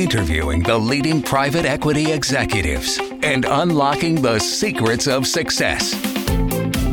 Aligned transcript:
interviewing 0.00 0.62
the 0.62 0.78
leading 0.78 1.20
private 1.20 1.66
equity 1.66 2.10
executives 2.10 2.98
and 3.22 3.44
unlocking 3.44 4.22
the 4.22 4.38
secrets 4.38 5.06
of 5.06 5.26
success. 5.26 5.94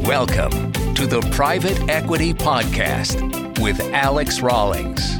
Welcome 0.06 0.74
to 0.94 1.08
the 1.08 1.26
Private 1.32 1.88
Equity 1.90 2.34
Podcast 2.34 3.62
with 3.62 3.80
Alex 3.94 4.42
Rawlings. 4.42 5.16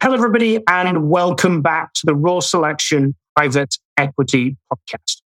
Hello, 0.00 0.14
everybody, 0.14 0.62
and 0.68 1.10
welcome 1.10 1.62
back 1.62 1.94
to 1.94 2.06
the 2.06 2.14
Raw 2.14 2.38
Selection 2.38 3.16
Private 3.34 3.76
Equity 3.96 4.56
Podcast. 4.72 5.22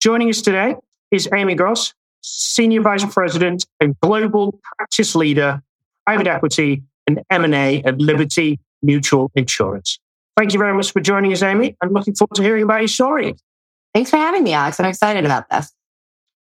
Joining 0.00 0.30
us 0.30 0.40
today 0.40 0.76
is 1.10 1.28
Amy 1.34 1.54
Gross, 1.54 1.94
Senior 2.22 2.82
Vice 2.82 3.04
President 3.12 3.66
and 3.80 3.98
Global 4.00 4.58
Practice 4.76 5.14
Leader, 5.14 5.62
Private 6.06 6.26
Equity 6.26 6.82
and 7.06 7.22
M&A 7.30 7.82
at 7.82 7.98
Liberty 7.98 8.60
Mutual 8.82 9.30
Insurance. 9.34 9.98
Thank 10.36 10.52
you 10.52 10.58
very 10.58 10.74
much 10.74 10.92
for 10.92 11.00
joining 11.00 11.32
us, 11.32 11.42
Amy. 11.42 11.76
I'm 11.82 11.92
looking 11.92 12.14
forward 12.14 12.36
to 12.36 12.42
hearing 12.42 12.62
about 12.62 12.80
your 12.80 12.88
story. 12.88 13.34
Thanks 13.94 14.10
for 14.10 14.16
having 14.16 14.44
me, 14.44 14.52
Alex. 14.52 14.78
I'm 14.78 14.86
excited 14.86 15.24
about 15.24 15.48
this. 15.50 15.72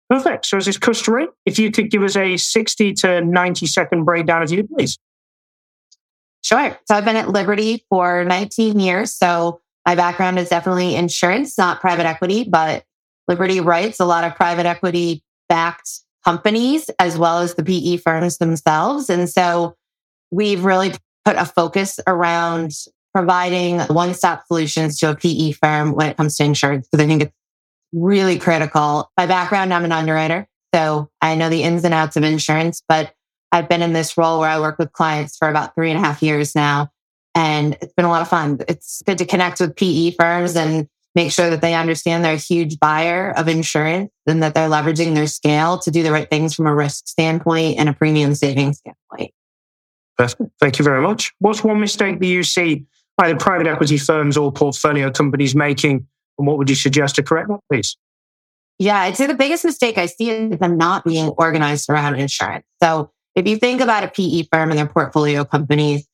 Perfect. 0.10 0.46
So, 0.46 0.58
as 0.58 0.68
is 0.68 0.78
customary, 0.78 1.28
if 1.46 1.60
you 1.60 1.72
could 1.72 1.90
give 1.90 2.04
us 2.04 2.16
a 2.16 2.38
60 2.38 2.94
to 2.94 3.22
90 3.22 3.66
second 3.66 4.04
breakdown 4.04 4.42
of 4.42 4.52
you, 4.52 4.64
please. 4.64 4.98
Sure. 6.42 6.78
So, 6.88 6.96
I've 6.96 7.06
been 7.06 7.16
at 7.16 7.30
Liberty 7.30 7.86
for 7.90 8.24
19 8.24 8.80
years. 8.80 9.14
So, 9.14 9.62
my 9.86 9.96
background 9.96 10.40
is 10.40 10.50
definitely 10.50 10.96
insurance, 10.96 11.58
not 11.58 11.82
private 11.82 12.06
equity, 12.06 12.44
but 12.44 12.86
Liberty 13.28 13.60
writes 13.60 14.00
a 14.00 14.06
lot 14.06 14.24
of 14.24 14.36
private 14.36 14.66
equity 14.66 15.24
backed 15.50 15.90
companies 16.26 16.90
as 17.00 17.18
well 17.18 17.40
as 17.40 17.56
the 17.56 17.64
PE 17.64 17.98
firms 17.98 18.38
themselves. 18.38 19.10
And 19.10 19.30
so 19.30 19.76
we've 20.32 20.64
really 20.64 20.94
put 21.26 21.36
a 21.36 21.46
focus 21.46 22.00
around 22.08 22.72
providing 23.14 23.80
one 23.82 24.14
stop 24.14 24.46
solutions 24.48 24.98
to 25.00 25.12
a 25.12 25.16
PE 25.16 25.52
firm 25.52 25.94
when 25.94 26.10
it 26.10 26.18
comes 26.18 26.38
to 26.38 26.44
insurance, 26.44 26.88
because 26.88 27.04
I 27.04 27.08
think 27.08 27.24
it's 27.24 27.34
really 27.94 28.40
critical. 28.40 29.12
By 29.16 29.28
background, 29.28 29.74
I'm 29.74 29.86
an 29.86 29.92
underwriter. 29.92 30.48
So 30.74 31.10
I 31.22 31.36
know 31.36 31.50
the 31.50 31.64
ins 31.64 31.84
and 31.84 31.94
outs 31.94 32.18
of 32.18 32.24
insurance, 32.24 32.82
but 32.88 33.14
I've 33.52 33.70
been 33.70 33.84
in 33.84 33.94
this 33.94 34.18
role 34.18 34.40
where 34.40 34.50
I 34.50 34.60
work 34.60 34.80
with 34.80 34.92
clients 34.92 35.38
for 35.38 35.48
about 35.48 35.76
three 35.76 35.92
and 35.92 36.00
a 36.00 36.04
half 36.04 36.24
years 36.24 36.56
now. 36.56 36.90
And 37.36 37.78
it's 37.82 37.94
been 37.94 38.06
a 38.06 38.10
lot 38.10 38.24
of 38.24 38.28
fun. 38.28 38.60
It's 38.68 39.04
good 39.06 39.20
to 39.20 39.26
connect 39.26 39.60
with 39.60 39.76
PE 39.76 40.12
firms 40.12 40.56
and 40.56 40.88
make 41.16 41.32
sure 41.32 41.50
that 41.50 41.62
they 41.62 41.74
understand 41.74 42.24
they're 42.24 42.34
a 42.34 42.38
huge 42.38 42.80
buyer 42.80 43.32
of 43.32 43.48
insurance 43.48 44.12
and 44.26 44.42
that 44.42 44.54
they're 44.54 44.70
leveraging 44.70 45.16
their 45.16 45.28
scale 45.28 45.78
to 45.80 45.92
do 45.92 46.04
the 46.04 46.12
right 46.12 46.30
things 46.30 46.54
from 46.54 46.68
a 46.68 46.74
risk 46.74 47.08
standpoint 47.08 47.78
and 47.78 47.90
a 47.90 47.94
premium 47.94 48.34
savings 48.36 48.80
standpoint. 48.80 49.32
Perfect. 50.18 50.42
Thank 50.60 50.80
you 50.80 50.86
very 50.86 51.02
much. 51.02 51.32
What's 51.40 51.64
one 51.64 51.80
mistake 51.80 52.20
that 52.20 52.26
you 52.26 52.44
see 52.44 52.86
either 53.20 53.38
private 53.38 53.68
equity 53.68 53.98
firms 53.98 54.38
or 54.38 54.52
portfolio 54.52 55.12
companies 55.12 55.56
making? 55.56 56.08
And 56.38 56.48
what 56.48 56.58
would 56.58 56.70
you 56.70 56.76
suggest 56.76 57.16
to 57.16 57.24
correct 57.24 57.50
that, 57.50 57.60
please? 57.72 57.96
Yeah, 58.80 59.00
I'd 59.00 59.16
say 59.16 59.28
the 59.28 59.36
biggest 59.36 59.64
mistake 59.64 59.98
I 59.98 60.08
see 60.08 60.30
is 60.32 60.60
them 60.60 60.78
not 60.78 61.06
being 61.06 61.30
organized 61.30 61.90
around 61.90 62.16
insurance. 62.16 62.66
So 62.82 63.12
if 63.36 63.48
you 63.48 63.58
think 63.58 63.82
about 63.82 64.04
a 64.04 64.08
PE 64.08 64.48
firm 64.52 64.72
and 64.72 64.78
their 64.78 64.88
portfolio 64.88 65.46
companies, 65.46 66.08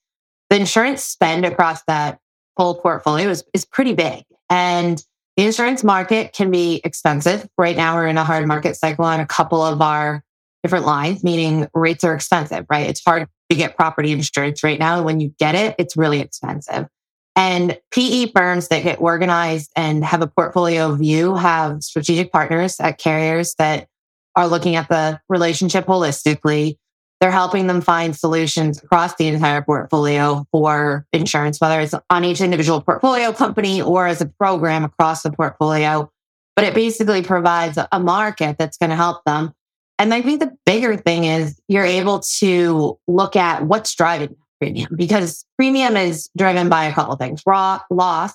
the 0.50 0.58
insurance 0.58 1.03
spend 1.03 1.45
across 1.45 1.84
that 1.84 2.19
whole 2.58 2.75
portfolio 2.75 3.30
is, 3.30 3.44
is 3.53 3.66
pretty 3.66 3.94
big. 3.94 4.23
And 4.50 5.03
the 5.38 5.45
insurance 5.45 5.83
market 5.83 6.33
can 6.33 6.52
be 6.52 6.81
expensive. 6.83 7.47
Right 7.58 7.78
now, 7.78 7.95
we're 7.95 8.08
in 8.08 8.17
a 8.17 8.23
hard 8.23 8.47
market 8.47 8.75
cycle 8.75 9.06
on 9.06 9.19
a 9.19 9.25
couple 9.25 9.64
of 9.64 9.81
our 9.81 10.23
different 10.64 10.86
lines, 10.86 11.23
meaning 11.23 11.67
rates 11.73 12.03
are 12.03 12.14
expensive, 12.14 12.66
right? 12.69 12.89
It's 12.89 13.02
hard 13.06 13.28
to 13.50 13.56
get 13.56 13.78
property 13.78 14.11
insurance 14.11 14.64
right 14.64 14.80
now. 14.80 15.02
When 15.02 15.19
you 15.19 15.33
get 15.39 15.56
it, 15.56 15.75
it's 15.78 15.96
really 15.96 16.19
expensive. 16.19 16.88
And 17.35 17.79
PE 17.91 18.31
firms 18.35 18.68
that 18.68 18.84
get 18.84 19.00
organized 19.00 19.72
and 19.75 20.03
have 20.03 20.22
a 20.22 20.28
portfolio 20.28 20.94
view 20.95 21.35
have 21.35 21.84
strategic 21.84 22.34
partners 22.34 22.79
at 22.79 22.97
carriers 22.97 23.56
that 23.57 23.88
are 24.35 24.47
looking 24.47 24.75
at 24.75 24.90
the 24.90 25.22
relationship 25.29 25.85
holistically 25.85 26.78
they're 27.19 27.31
helping 27.31 27.68
them 27.68 27.81
find 27.81 28.16
solutions 28.16 28.81
across 28.81 29.16
the 29.16 29.28
entire 29.28 29.62
portfolio 29.62 30.46
for 30.52 31.06
insurance, 31.12 31.59
whether 31.59 31.80
it's 31.81 31.94
on 32.09 32.24
each 32.24 32.40
individual 32.40 32.81
portfolio 32.81 33.34
company 33.34 33.81
or 33.81 34.07
as 34.07 34.22
a 34.22 34.25
program 34.25 34.85
across 34.85 35.24
the 35.24 35.31
portfolio. 35.31 36.09
But 36.56 36.66
it 36.66 36.74
basically 36.74 37.22
provides 37.22 37.78
a 37.91 38.00
market 38.00 38.57
that's 38.57 38.78
going 38.78 38.90
to 38.90 38.96
help 38.96 39.24
them. 39.25 39.53
And 39.97 40.13
I 40.13 40.22
think 40.22 40.40
the 40.40 40.56
bigger 40.66 40.96
thing 40.96 41.25
is 41.25 41.59
you're 41.68 41.85
able 41.85 42.22
to 42.40 42.97
look 43.07 43.36
at 43.36 43.66
what's 43.66 43.94
driving 43.96 44.36
premium 44.59 44.94
because 44.96 45.46
premium 45.57 45.97
is 45.97 46.30
driven 46.38 46.69
by 46.69 46.86
a 46.86 46.94
couple 46.94 47.13
of 47.13 47.19
things, 47.19 47.44
raw 47.46 47.81
loss, 47.90 48.34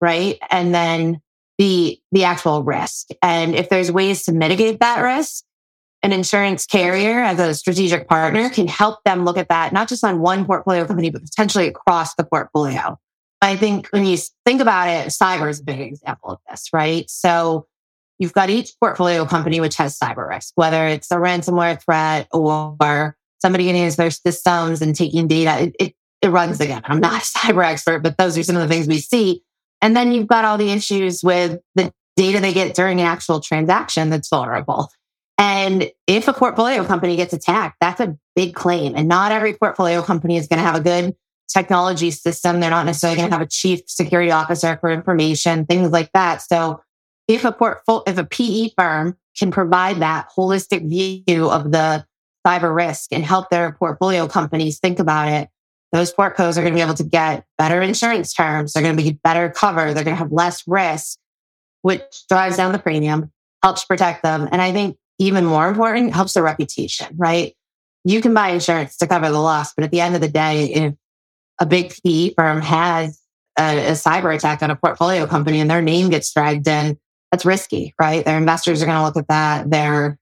right? 0.00 0.38
And 0.50 0.74
then 0.74 1.20
the, 1.56 1.98
the 2.12 2.24
actual 2.24 2.62
risk. 2.62 3.08
And 3.22 3.54
if 3.54 3.68
there's 3.68 3.90
ways 3.90 4.24
to 4.24 4.32
mitigate 4.32 4.80
that 4.80 5.00
risk, 5.00 5.44
an 6.02 6.12
insurance 6.12 6.64
carrier 6.64 7.20
as 7.20 7.38
a 7.40 7.54
strategic 7.54 8.08
partner 8.08 8.48
can 8.50 8.68
help 8.68 9.02
them 9.04 9.24
look 9.24 9.36
at 9.36 9.48
that, 9.48 9.72
not 9.72 9.88
just 9.88 10.04
on 10.04 10.20
one 10.20 10.44
portfolio 10.44 10.86
company, 10.86 11.10
but 11.10 11.22
potentially 11.22 11.66
across 11.66 12.14
the 12.14 12.24
portfolio. 12.24 12.98
I 13.40 13.56
think 13.56 13.88
when 13.88 14.04
you 14.04 14.16
think 14.44 14.60
about 14.60 14.88
it, 14.88 15.08
cyber 15.08 15.48
is 15.48 15.60
a 15.60 15.64
big 15.64 15.80
example 15.80 16.30
of 16.30 16.38
this, 16.48 16.68
right? 16.72 17.08
So 17.08 17.66
you've 18.18 18.32
got 18.32 18.50
each 18.50 18.72
portfolio 18.80 19.24
company 19.24 19.60
which 19.60 19.76
has 19.76 19.98
cyber 19.98 20.28
risk, 20.28 20.52
whether 20.56 20.86
it's 20.86 21.10
a 21.10 21.16
ransomware 21.16 21.82
threat 21.82 22.28
or 22.32 23.16
somebody 23.40 23.64
getting 23.64 23.82
into 23.82 23.96
their 23.96 24.10
systems 24.10 24.82
and 24.82 24.94
taking 24.94 25.28
data. 25.28 25.64
It, 25.64 25.76
it, 25.78 25.94
it 26.22 26.28
runs 26.28 26.60
again. 26.60 26.82
I'm 26.84 27.00
not 27.00 27.22
a 27.22 27.24
cyber 27.38 27.64
expert, 27.64 28.00
but 28.00 28.18
those 28.18 28.36
are 28.36 28.42
some 28.42 28.56
of 28.56 28.62
the 28.62 28.68
things 28.68 28.86
we 28.86 28.98
see. 28.98 29.42
And 29.80 29.96
then 29.96 30.12
you've 30.12 30.26
got 30.26 30.44
all 30.44 30.58
the 30.58 30.70
issues 30.70 31.22
with 31.22 31.60
the 31.76 31.92
data 32.16 32.40
they 32.40 32.52
get 32.52 32.74
during 32.74 33.00
an 33.00 33.06
actual 33.06 33.40
transaction 33.40 34.10
that's 34.10 34.28
vulnerable. 34.28 34.90
And 35.38 35.90
if 36.08 36.26
a 36.26 36.32
portfolio 36.32 36.84
company 36.84 37.14
gets 37.14 37.32
attacked, 37.32 37.76
that's 37.80 38.00
a 38.00 38.16
big 38.34 38.54
claim. 38.54 38.94
And 38.96 39.06
not 39.06 39.30
every 39.30 39.54
portfolio 39.54 40.02
company 40.02 40.36
is 40.36 40.48
going 40.48 40.58
to 40.58 40.64
have 40.64 40.74
a 40.74 40.80
good 40.80 41.14
technology 41.48 42.10
system. 42.10 42.60
They're 42.60 42.70
not 42.70 42.86
necessarily 42.86 43.16
going 43.16 43.30
to 43.30 43.36
have 43.36 43.46
a 43.46 43.48
chief 43.48 43.80
security 43.86 44.32
officer 44.32 44.76
for 44.80 44.90
information, 44.90 45.64
things 45.64 45.90
like 45.92 46.10
that. 46.12 46.42
So 46.42 46.82
if 47.28 47.44
a 47.44 47.52
portfolio, 47.52 48.02
if 48.06 48.18
a 48.18 48.24
PE 48.24 48.70
firm 48.76 49.16
can 49.38 49.50
provide 49.50 50.00
that 50.00 50.28
holistic 50.36 50.88
view 50.88 51.48
of 51.48 51.70
the 51.70 52.04
cyber 52.46 52.74
risk 52.74 53.12
and 53.12 53.24
help 53.24 53.50
their 53.50 53.72
portfolio 53.72 54.26
companies 54.26 54.80
think 54.80 54.98
about 54.98 55.28
it, 55.28 55.48
those 55.92 56.12
portcos 56.12 56.58
are 56.58 56.62
going 56.62 56.72
to 56.72 56.76
be 56.76 56.82
able 56.82 56.94
to 56.94 57.04
get 57.04 57.46
better 57.56 57.80
insurance 57.80 58.32
terms. 58.32 58.72
They're 58.72 58.82
going 58.82 58.96
to 58.96 59.02
be 59.02 59.18
better 59.24 59.48
cover. 59.50 59.94
They're 59.94 60.04
going 60.04 60.16
to 60.16 60.22
have 60.22 60.32
less 60.32 60.66
risk, 60.66 61.18
which 61.82 62.02
drives 62.28 62.56
down 62.56 62.72
the 62.72 62.78
premium, 62.78 63.32
helps 63.62 63.84
protect 63.84 64.22
them. 64.22 64.48
And 64.50 64.60
I 64.60 64.72
think 64.72 64.96
even 65.18 65.44
more 65.44 65.68
important, 65.68 66.14
helps 66.14 66.34
their 66.34 66.42
reputation, 66.42 67.08
right? 67.16 67.54
You 68.04 68.20
can 68.20 68.34
buy 68.34 68.48
insurance 68.50 68.96
to 68.98 69.06
cover 69.06 69.30
the 69.30 69.40
loss, 69.40 69.74
but 69.74 69.84
at 69.84 69.90
the 69.90 70.00
end 70.00 70.14
of 70.14 70.20
the 70.20 70.28
day, 70.28 70.66
if 70.66 70.94
a 71.60 71.66
big 71.66 71.92
PE 72.04 72.34
firm 72.34 72.60
has 72.60 73.20
a, 73.58 73.88
a 73.88 73.92
cyber 73.92 74.34
attack 74.34 74.62
on 74.62 74.70
a 74.70 74.76
portfolio 74.76 75.26
company 75.26 75.60
and 75.60 75.70
their 75.70 75.82
name 75.82 76.08
gets 76.08 76.32
dragged 76.32 76.68
in, 76.68 76.98
that's 77.30 77.44
risky, 77.44 77.94
right? 78.00 78.24
Their 78.24 78.38
investors 78.38 78.82
are 78.82 78.86
going 78.86 78.98
to 78.98 79.04
look 79.04 79.16
at 79.16 79.28
that. 79.28 79.70
Their 79.70 80.18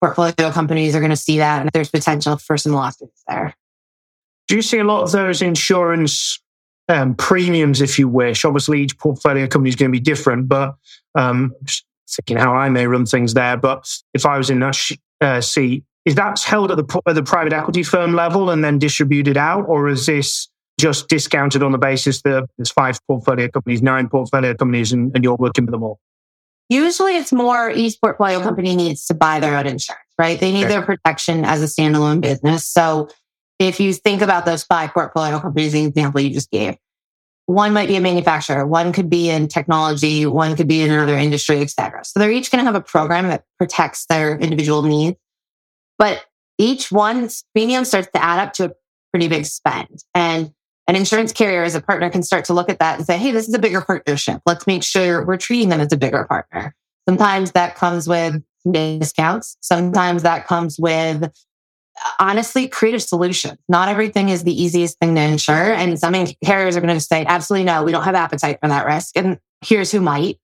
portfolio 0.00 0.50
companies 0.50 0.94
are 0.94 1.00
going 1.00 1.10
to 1.10 1.16
see 1.16 1.38
that, 1.38 1.62
and 1.62 1.70
there's 1.72 1.90
potential 1.90 2.36
for 2.36 2.56
some 2.56 2.72
losses 2.72 3.08
there. 3.28 3.54
Do 4.48 4.56
you 4.56 4.62
see 4.62 4.78
a 4.78 4.84
lot 4.84 5.02
of 5.02 5.12
those 5.12 5.40
insurance 5.40 6.38
um, 6.88 7.14
premiums, 7.14 7.80
if 7.80 7.98
you 7.98 8.08
wish? 8.08 8.44
Obviously, 8.44 8.82
each 8.82 8.98
portfolio 8.98 9.46
company 9.46 9.70
is 9.70 9.76
going 9.76 9.90
to 9.90 9.98
be 9.98 10.02
different, 10.02 10.48
but 10.48 10.74
um, 11.14 11.54
thinking 12.08 12.36
how 12.36 12.54
I 12.54 12.68
may 12.68 12.86
run 12.86 13.06
things 13.06 13.34
there. 13.34 13.56
But 13.56 13.88
if 14.12 14.26
I 14.26 14.38
was 14.38 14.50
in 14.50 14.60
that 14.60 14.78
uh, 15.20 15.40
seat, 15.40 15.84
is 16.04 16.14
that 16.16 16.40
held 16.40 16.70
at 16.70 16.76
the, 16.76 17.02
at 17.06 17.14
the 17.14 17.22
private 17.22 17.52
equity 17.52 17.82
firm 17.82 18.12
level 18.12 18.50
and 18.50 18.62
then 18.62 18.78
distributed 18.78 19.36
out, 19.36 19.64
or 19.68 19.88
is 19.88 20.06
this 20.06 20.48
just 20.78 21.08
discounted 21.08 21.62
on 21.62 21.72
the 21.72 21.78
basis 21.78 22.20
that 22.22 22.46
there's 22.58 22.70
five 22.70 22.98
portfolio 23.06 23.48
companies, 23.48 23.80
nine 23.80 24.08
portfolio 24.08 24.54
companies, 24.54 24.92
and, 24.92 25.12
and 25.14 25.24
you're 25.24 25.36
working 25.36 25.64
with 25.64 25.72
them 25.72 25.82
all? 25.82 25.98
Usually 26.68 27.16
it's 27.16 27.32
more 27.32 27.70
each 27.70 28.00
portfolio 28.00 28.40
company 28.40 28.74
needs 28.74 29.06
to 29.06 29.14
buy 29.14 29.38
their 29.40 29.56
own 29.56 29.66
insurance, 29.66 30.02
right? 30.18 30.38
They 30.38 30.52
need 30.52 30.64
okay. 30.64 30.68
their 30.68 30.82
protection 30.82 31.44
as 31.44 31.62
a 31.62 31.66
standalone 31.66 32.20
business. 32.20 32.66
So 32.66 33.08
if 33.58 33.80
you 33.80 33.92
think 33.92 34.22
about 34.22 34.46
those 34.46 34.64
five 34.64 34.92
portfolio 34.92 35.38
companies, 35.38 35.72
the 35.72 35.84
example 35.84 36.20
you 36.20 36.30
just 36.30 36.50
gave, 36.50 36.76
one 37.46 37.72
might 37.72 37.88
be 37.88 37.96
a 37.96 38.00
manufacturer, 38.00 38.66
one 38.66 38.92
could 38.92 39.10
be 39.10 39.28
in 39.28 39.48
technology, 39.48 40.24
one 40.24 40.56
could 40.56 40.68
be 40.68 40.80
in 40.80 40.90
another 40.90 41.16
industry, 41.16 41.60
et 41.60 41.70
cetera. 41.70 42.04
So 42.04 42.18
they're 42.18 42.32
each 42.32 42.50
going 42.50 42.64
to 42.64 42.66
have 42.66 42.74
a 42.74 42.80
program 42.80 43.28
that 43.28 43.44
protects 43.58 44.06
their 44.06 44.38
individual 44.38 44.82
needs. 44.82 45.18
But 45.98 46.24
each 46.58 46.90
one's 46.90 47.44
premium 47.54 47.84
starts 47.84 48.08
to 48.14 48.22
add 48.22 48.40
up 48.40 48.52
to 48.54 48.66
a 48.66 48.70
pretty 49.12 49.28
big 49.28 49.44
spend. 49.44 50.02
And 50.14 50.52
an 50.86 50.96
insurance 50.96 51.32
carrier 51.32 51.62
as 51.62 51.74
a 51.74 51.80
partner 51.80 52.10
can 52.10 52.22
start 52.22 52.44
to 52.46 52.54
look 52.54 52.68
at 52.68 52.78
that 52.78 52.98
and 52.98 53.06
say, 53.06 53.18
hey, 53.18 53.30
this 53.30 53.48
is 53.48 53.54
a 53.54 53.58
bigger 53.58 53.80
partnership. 53.80 54.40
Let's 54.46 54.66
make 54.66 54.82
sure 54.82 55.24
we're 55.24 55.36
treating 55.36 55.68
them 55.68 55.80
as 55.80 55.92
a 55.92 55.96
bigger 55.96 56.24
partner. 56.24 56.74
Sometimes 57.08 57.52
that 57.52 57.74
comes 57.74 58.08
with 58.08 58.42
discounts. 58.70 59.56
Sometimes 59.60 60.22
that 60.22 60.46
comes 60.46 60.78
with 60.78 61.30
honestly 62.18 62.68
creative 62.68 63.02
solution. 63.02 63.58
Not 63.68 63.88
everything 63.88 64.28
is 64.28 64.44
the 64.44 64.62
easiest 64.62 64.98
thing 64.98 65.14
to 65.14 65.20
insure. 65.20 65.72
And 65.72 65.98
some 65.98 66.14
carriers 66.44 66.76
are 66.76 66.80
going 66.80 66.94
to 66.94 67.00
say, 67.00 67.24
absolutely 67.24 67.64
no, 67.64 67.84
we 67.84 67.92
don't 67.92 68.04
have 68.04 68.14
appetite 68.14 68.58
for 68.60 68.68
that 68.68 68.86
risk. 68.86 69.16
And 69.16 69.38
here's 69.60 69.92
who 69.92 70.00
might. 70.00 70.38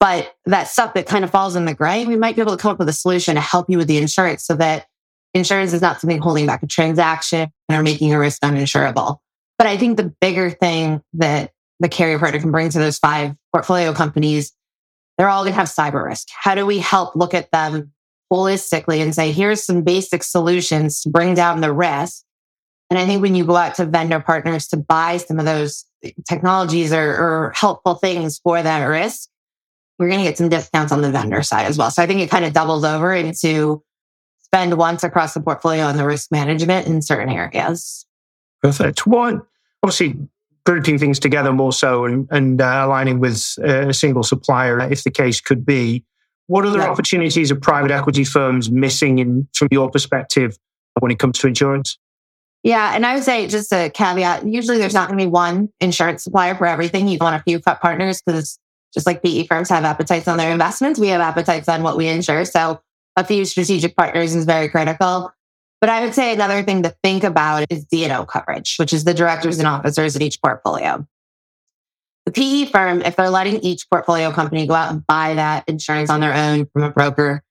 But 0.00 0.34
that 0.46 0.68
stuff 0.68 0.94
that 0.94 1.06
kind 1.06 1.24
of 1.24 1.30
falls 1.30 1.56
in 1.56 1.64
the 1.64 1.74
gray, 1.74 2.04
we 2.06 2.16
might 2.16 2.36
be 2.36 2.42
able 2.42 2.56
to 2.56 2.62
come 2.62 2.72
up 2.72 2.78
with 2.78 2.88
a 2.88 2.92
solution 2.92 3.34
to 3.34 3.40
help 3.40 3.68
you 3.68 3.78
with 3.78 3.88
the 3.88 3.98
insurance 3.98 4.44
so 4.44 4.54
that 4.56 4.86
insurance 5.34 5.72
is 5.72 5.82
not 5.82 6.00
something 6.00 6.20
holding 6.20 6.46
back 6.46 6.62
a 6.62 6.66
transaction 6.66 7.50
or 7.68 7.82
making 7.82 8.12
a 8.14 8.18
risk 8.18 8.42
uninsurable. 8.42 9.18
But 9.58 9.66
I 9.66 9.76
think 9.76 9.96
the 9.96 10.14
bigger 10.20 10.50
thing 10.50 11.02
that 11.14 11.50
the 11.80 11.88
carrier 11.88 12.18
partner 12.18 12.40
can 12.40 12.52
bring 12.52 12.70
to 12.70 12.78
those 12.78 12.98
five 12.98 13.34
portfolio 13.52 13.92
companies, 13.92 14.52
they're 15.16 15.28
all 15.28 15.42
going 15.42 15.52
to 15.52 15.58
have 15.58 15.68
cyber 15.68 16.04
risk. 16.04 16.28
How 16.30 16.54
do 16.54 16.64
we 16.64 16.78
help 16.78 17.16
look 17.16 17.34
at 17.34 17.50
them 17.50 17.92
holistically 18.32 19.02
and 19.02 19.14
say, 19.14 19.32
here's 19.32 19.64
some 19.64 19.82
basic 19.82 20.22
solutions 20.22 21.02
to 21.02 21.10
bring 21.10 21.34
down 21.34 21.60
the 21.60 21.72
risk? 21.72 22.24
And 22.90 22.98
I 22.98 23.06
think 23.06 23.20
when 23.20 23.34
you 23.34 23.44
go 23.44 23.56
out 23.56 23.74
to 23.76 23.84
vendor 23.84 24.20
partners 24.20 24.68
to 24.68 24.76
buy 24.76 25.18
some 25.18 25.38
of 25.38 25.44
those 25.44 25.84
technologies 26.28 26.92
or, 26.92 27.10
or 27.10 27.52
helpful 27.54 27.96
things 27.96 28.38
for 28.38 28.62
that 28.62 28.84
risk, 28.84 29.28
we're 29.98 30.08
going 30.08 30.20
to 30.20 30.24
get 30.24 30.38
some 30.38 30.48
discounts 30.48 30.92
on 30.92 31.02
the 31.02 31.10
vendor 31.10 31.42
side 31.42 31.66
as 31.66 31.76
well. 31.76 31.90
So 31.90 32.02
I 32.02 32.06
think 32.06 32.20
it 32.20 32.30
kind 32.30 32.44
of 32.44 32.52
doubles 32.52 32.84
over 32.84 33.12
into 33.12 33.82
spend 34.40 34.78
once 34.78 35.04
across 35.04 35.34
the 35.34 35.40
portfolio 35.40 35.84
on 35.84 35.96
the 35.96 36.06
risk 36.06 36.30
management 36.30 36.86
in 36.86 37.02
certain 37.02 37.28
areas. 37.28 38.06
Perfect. 38.62 39.06
One, 39.06 39.42
obviously, 39.82 40.16
grouping 40.64 40.98
things 40.98 41.18
together 41.18 41.52
more 41.52 41.72
so 41.72 42.04
and, 42.04 42.28
and 42.30 42.60
uh, 42.60 42.82
aligning 42.84 43.20
with 43.20 43.54
uh, 43.62 43.88
a 43.88 43.94
single 43.94 44.22
supplier, 44.22 44.80
if 44.80 45.04
the 45.04 45.10
case 45.10 45.40
could 45.40 45.66
be. 45.66 46.04
What 46.48 46.66
other 46.66 46.78
yeah. 46.78 46.88
opportunities 46.88 47.52
are 47.52 47.56
private 47.56 47.90
equity 47.90 48.24
firms 48.24 48.70
missing 48.70 49.18
in, 49.18 49.48
from 49.54 49.68
your 49.70 49.90
perspective 49.90 50.58
when 50.98 51.12
it 51.12 51.18
comes 51.18 51.38
to 51.38 51.46
insurance? 51.46 51.98
Yeah. 52.62 52.94
And 52.94 53.06
I 53.06 53.14
would 53.14 53.22
say 53.22 53.46
just 53.46 53.72
a 53.72 53.90
caveat 53.90 54.46
usually 54.46 54.78
there's 54.78 54.94
not 54.94 55.08
going 55.08 55.18
to 55.18 55.24
be 55.24 55.30
one 55.30 55.68
insurance 55.80 56.24
supplier 56.24 56.54
for 56.54 56.66
everything. 56.66 57.06
You 57.06 57.18
want 57.20 57.36
a 57.36 57.42
few 57.42 57.60
cut 57.60 57.80
partners 57.80 58.20
because 58.24 58.58
just 58.92 59.06
like 59.06 59.22
PE 59.22 59.46
firms 59.46 59.68
have 59.68 59.84
appetites 59.84 60.26
on 60.26 60.38
their 60.38 60.50
investments, 60.50 60.98
we 60.98 61.08
have 61.08 61.20
appetites 61.20 61.68
on 61.68 61.82
what 61.82 61.96
we 61.96 62.08
insure. 62.08 62.44
So 62.44 62.80
a 63.16 63.24
few 63.24 63.44
strategic 63.44 63.94
partners 63.94 64.34
is 64.34 64.44
very 64.44 64.68
critical. 64.68 65.32
But 65.80 65.90
I 65.90 66.04
would 66.04 66.14
say 66.14 66.32
another 66.32 66.62
thing 66.62 66.82
to 66.82 66.96
think 67.04 67.22
about 67.24 67.66
is 67.70 67.84
D&O 67.84 68.24
coverage, 68.24 68.76
which 68.78 68.92
is 68.92 69.04
the 69.04 69.14
directors 69.14 69.58
and 69.58 69.68
officers 69.68 70.16
at 70.16 70.22
each 70.22 70.40
portfolio. 70.42 71.06
The 72.28 72.32
PE 72.32 72.70
firm, 72.70 73.00
if 73.00 73.16
they're 73.16 73.30
letting 73.30 73.60
each 73.60 73.88
portfolio 73.88 74.30
company 74.30 74.66
go 74.66 74.74
out 74.74 74.92
and 74.92 75.06
buy 75.06 75.32
that 75.32 75.64
insurance 75.66 76.10
on 76.10 76.20
their 76.20 76.34
own 76.34 76.66
from 76.66 76.82
a 76.82 76.90
broker, 76.90 77.42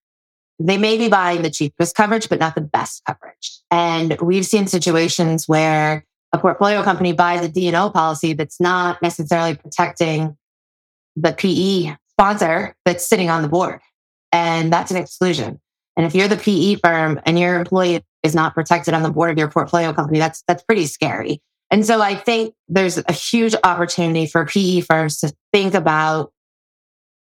they 0.59 0.77
may 0.77 1.00
be 1.00 1.09
buying 1.09 1.41
the 1.41 1.50
cheapest 1.50 1.95
coverage, 1.95 2.29
but 2.29 2.38
not 2.38 2.53
the 2.53 2.62
best 2.62 3.01
coverage. 3.03 3.59
And 3.71 4.15
we've 4.21 4.45
seen 4.45 4.68
situations 4.68 5.47
where 5.47 6.06
a 6.31 6.38
portfolio 6.38 6.83
company 6.83 7.12
buys 7.12 7.44
a 7.44 7.50
D&O 7.50 7.89
policy 7.89 8.33
that's 8.33 8.62
not 8.62 9.01
necessarily 9.01 9.56
protecting 9.56 10.38
the 11.15 11.33
PE 11.33 11.95
sponsor 12.12 12.75
that's 12.85 13.03
sitting 13.03 13.31
on 13.31 13.41
the 13.41 13.50
board. 13.50 13.80
And 14.31 14.71
that's 14.71 14.91
an 14.91 14.97
exclusion. 14.97 15.59
And 15.95 16.06
if 16.06 16.13
you're 16.13 16.27
the 16.27 16.38
PE 16.38 16.75
firm 16.75 17.19
and 17.25 17.39
your 17.39 17.59
employee 17.59 18.06
is 18.21 18.35
not 18.35 18.53
protected 18.53 18.94
on 18.94 19.01
the 19.01 19.09
board 19.09 19.31
of 19.31 19.39
your 19.39 19.50
portfolio 19.50 19.91
company, 19.91 20.19
that's 20.19 20.44
that's 20.47 20.62
pretty 20.62 20.85
scary. 20.85 21.41
And 21.69 21.85
so 21.85 22.01
I 22.01 22.15
think 22.15 22.53
there's 22.67 22.97
a 22.97 23.11
huge 23.11 23.55
opportunity 23.63 24.25
for 24.25 24.45
PE 24.45 24.81
firms 24.81 25.19
to 25.19 25.33
think 25.51 25.73
about 25.73 26.31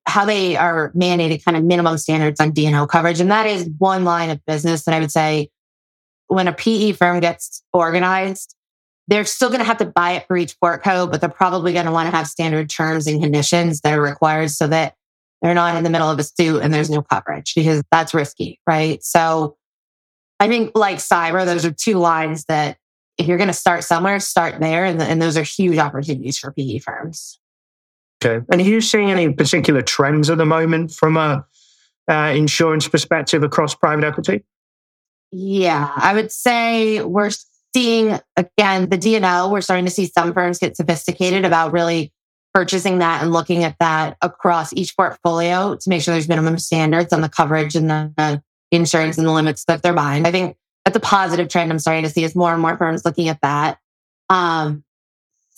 how 0.07 0.25
they 0.25 0.55
are 0.55 0.91
mandated 0.93 1.43
kind 1.43 1.55
of 1.55 1.63
minimum 1.63 1.97
standards 1.97 2.39
on 2.39 2.51
D&O 2.51 2.87
coverage. 2.87 3.19
And 3.19 3.29
that 3.31 3.45
is 3.45 3.69
one 3.77 4.05
line 4.05 4.29
of 4.29 4.43
business 4.45 4.85
that 4.85 4.95
I 4.95 4.99
would 4.99 5.11
say 5.11 5.49
when 6.27 6.47
a 6.47 6.53
PE 6.53 6.93
firm 6.93 7.19
gets 7.19 7.63
organized, 7.73 8.55
they're 9.07 9.25
still 9.25 9.49
going 9.49 9.59
to 9.59 9.65
have 9.65 9.77
to 9.77 9.85
buy 9.85 10.13
it 10.13 10.25
for 10.27 10.37
each 10.37 10.55
portco, 10.63 11.09
but 11.09 11.19
they're 11.19 11.29
probably 11.29 11.73
going 11.73 11.85
to 11.85 11.91
want 11.91 12.09
to 12.09 12.15
have 12.15 12.27
standard 12.27 12.69
terms 12.69 13.07
and 13.07 13.21
conditions 13.21 13.81
that 13.81 13.97
are 13.97 14.01
required 14.01 14.51
so 14.51 14.67
that 14.67 14.95
they're 15.41 15.55
not 15.55 15.75
in 15.75 15.83
the 15.83 15.89
middle 15.89 16.09
of 16.09 16.19
a 16.19 16.23
suit 16.23 16.61
and 16.61 16.73
there's 16.73 16.89
no 16.89 17.01
coverage 17.01 17.53
because 17.55 17.81
that's 17.91 18.13
risky, 18.13 18.59
right? 18.67 19.03
So 19.03 19.57
I 20.39 20.47
think 20.47 20.71
like 20.75 20.97
cyber, 20.97 21.45
those 21.45 21.65
are 21.65 21.71
two 21.71 21.95
lines 21.95 22.45
that 22.45 22.77
if 23.19 23.27
you're 23.27 23.37
going 23.37 23.47
to 23.47 23.53
start 23.53 23.83
somewhere, 23.83 24.19
start 24.19 24.59
there. 24.59 24.85
And, 24.85 25.01
and 25.01 25.21
those 25.21 25.37
are 25.37 25.43
huge 25.43 25.77
opportunities 25.77 26.39
for 26.39 26.51
PE 26.53 26.79
firms. 26.79 27.39
Okay. 28.23 28.43
And 28.51 28.61
are 28.61 28.63
you 28.63 28.81
seeing 28.81 29.11
any 29.11 29.31
particular 29.31 29.81
trends 29.81 30.29
at 30.29 30.37
the 30.37 30.45
moment 30.45 30.91
from 30.91 31.17
a 31.17 31.45
uh, 32.09 32.33
insurance 32.35 32.87
perspective 32.87 33.43
across 33.43 33.75
private 33.75 34.05
equity? 34.05 34.45
Yeah, 35.31 35.91
I 35.95 36.13
would 36.15 36.31
say 36.31 37.03
we're 37.03 37.29
seeing 37.73 38.19
again 38.35 38.89
the 38.89 38.97
D&O. 38.97 39.49
We're 39.49 39.61
starting 39.61 39.85
to 39.85 39.91
see 39.91 40.07
some 40.07 40.33
firms 40.33 40.57
get 40.57 40.75
sophisticated 40.75 41.45
about 41.45 41.71
really 41.71 42.11
purchasing 42.53 42.97
that 42.97 43.21
and 43.21 43.31
looking 43.31 43.63
at 43.63 43.77
that 43.79 44.17
across 44.21 44.73
each 44.73 44.97
portfolio 44.97 45.75
to 45.75 45.89
make 45.89 46.01
sure 46.01 46.13
there's 46.13 46.27
minimum 46.27 46.57
standards 46.57 47.13
on 47.13 47.21
the 47.21 47.29
coverage 47.29 47.75
and 47.75 47.89
the 47.89 48.41
insurance 48.71 49.17
and 49.17 49.27
the 49.27 49.31
limits 49.31 49.65
that 49.65 49.83
they're 49.83 49.93
buying. 49.93 50.25
I 50.25 50.31
think 50.31 50.57
that's 50.85 50.97
a 50.97 50.99
positive 50.99 51.49
trend 51.49 51.71
I'm 51.71 51.79
starting 51.79 52.03
to 52.03 52.09
see 52.09 52.23
is 52.23 52.35
more 52.35 52.51
and 52.51 52.61
more 52.61 52.77
firms 52.77 53.05
looking 53.05 53.29
at 53.29 53.41
that. 53.41 53.79
Um, 54.29 54.83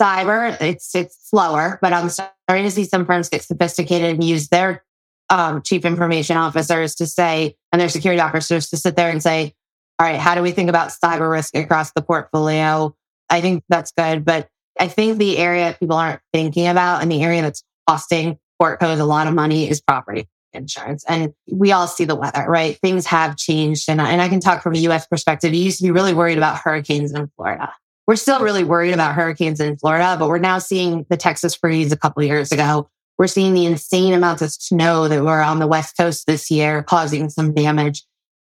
cyber, 0.01 0.59
it's 0.61 0.95
it's 0.95 1.29
slower, 1.29 1.79
but 1.81 1.93
I'm 1.93 2.09
starting 2.09 2.65
to 2.65 2.71
see 2.71 2.85
some 2.85 3.05
firms 3.05 3.29
get 3.29 3.43
sophisticated 3.43 4.15
and 4.15 4.23
use 4.23 4.49
their 4.49 4.83
um, 5.29 5.61
chief 5.61 5.85
information 5.85 6.37
officers 6.37 6.95
to 6.95 7.05
say 7.05 7.55
and 7.71 7.79
their 7.79 7.89
security 7.89 8.21
officers 8.21 8.69
to 8.69 8.77
sit 8.77 8.95
there 8.95 9.09
and 9.09 9.21
say, 9.21 9.53
all 9.99 10.07
right, 10.07 10.19
how 10.19 10.35
do 10.35 10.41
we 10.41 10.51
think 10.51 10.69
about 10.69 10.91
cyber 10.91 11.31
risk 11.31 11.55
across 11.55 11.91
the 11.93 12.01
portfolio? 12.01 12.95
I 13.29 13.41
think 13.41 13.63
that's 13.69 13.91
good, 13.91 14.25
but 14.25 14.49
I 14.79 14.87
think 14.87 15.17
the 15.17 15.37
area 15.37 15.75
people 15.79 15.95
aren't 15.95 16.21
thinking 16.33 16.67
about 16.67 17.01
and 17.01 17.11
the 17.11 17.23
area 17.23 17.41
that's 17.41 17.63
costing 17.87 18.39
portcos 18.61 18.99
a 18.99 19.05
lot 19.05 19.27
of 19.27 19.33
money 19.33 19.69
is 19.69 19.81
property 19.81 20.27
insurance. 20.53 21.03
And 21.07 21.33
we 21.49 21.71
all 21.71 21.87
see 21.87 22.05
the 22.05 22.15
weather, 22.15 22.45
right? 22.47 22.77
Things 22.79 23.05
have 23.07 23.37
changed. 23.37 23.89
And, 23.89 24.01
and 24.01 24.21
I 24.21 24.29
can 24.29 24.39
talk 24.39 24.61
from 24.61 24.75
a 24.75 24.79
US 24.79 25.07
perspective. 25.07 25.53
You 25.53 25.63
used 25.63 25.77
to 25.77 25.83
be 25.83 25.91
really 25.91 26.13
worried 26.13 26.37
about 26.37 26.57
hurricanes 26.57 27.13
in 27.13 27.29
Florida. 27.35 27.73
We're 28.07 28.15
still 28.15 28.41
really 28.41 28.63
worried 28.63 28.93
about 28.93 29.15
hurricanes 29.15 29.59
in 29.59 29.77
Florida, 29.77 30.17
but 30.19 30.27
we're 30.27 30.39
now 30.39 30.59
seeing 30.59 31.05
the 31.09 31.17
Texas 31.17 31.55
freeze 31.55 31.91
a 31.91 31.97
couple 31.97 32.23
years 32.23 32.51
ago. 32.51 32.89
We're 33.17 33.27
seeing 33.27 33.53
the 33.53 33.65
insane 33.65 34.13
amounts 34.13 34.41
of 34.41 34.51
snow 34.51 35.07
that 35.07 35.23
were 35.23 35.41
on 35.41 35.59
the 35.59 35.67
West 35.67 35.95
Coast 35.95 36.25
this 36.25 36.49
year 36.49 36.81
causing 36.83 37.29
some 37.29 37.53
damage. 37.53 38.03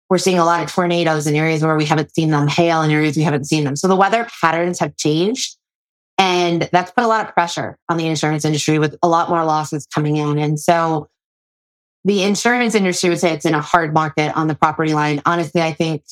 We're 0.08 0.18
seeing 0.18 0.38
a 0.38 0.44
lot 0.44 0.62
of 0.62 0.72
tornadoes 0.72 1.26
in 1.26 1.34
areas 1.34 1.62
where 1.62 1.76
we 1.76 1.84
haven't 1.84 2.14
seen 2.14 2.30
them, 2.30 2.48
hail 2.48 2.82
in 2.82 2.90
areas 2.90 3.16
we 3.16 3.22
haven't 3.22 3.44
seen 3.44 3.64
them. 3.64 3.76
So 3.76 3.88
the 3.88 3.96
weather 3.96 4.26
patterns 4.40 4.78
have 4.78 4.96
changed. 4.96 5.56
And 6.18 6.68
that's 6.70 6.90
put 6.90 7.04
a 7.04 7.08
lot 7.08 7.26
of 7.26 7.32
pressure 7.32 7.78
on 7.88 7.96
the 7.96 8.06
insurance 8.06 8.44
industry 8.44 8.78
with 8.78 8.96
a 9.02 9.08
lot 9.08 9.30
more 9.30 9.44
losses 9.44 9.86
coming 9.86 10.16
in. 10.16 10.38
And 10.38 10.60
so 10.60 11.08
the 12.04 12.22
insurance 12.22 12.74
industry 12.74 13.10
would 13.10 13.18
say 13.18 13.32
it's 13.32 13.44
in 13.44 13.54
a 13.54 13.60
hard 13.60 13.92
market 13.92 14.36
on 14.36 14.46
the 14.46 14.54
property 14.54 14.94
line. 14.94 15.20
Honestly, 15.26 15.60
I 15.60 15.72
think 15.72 16.02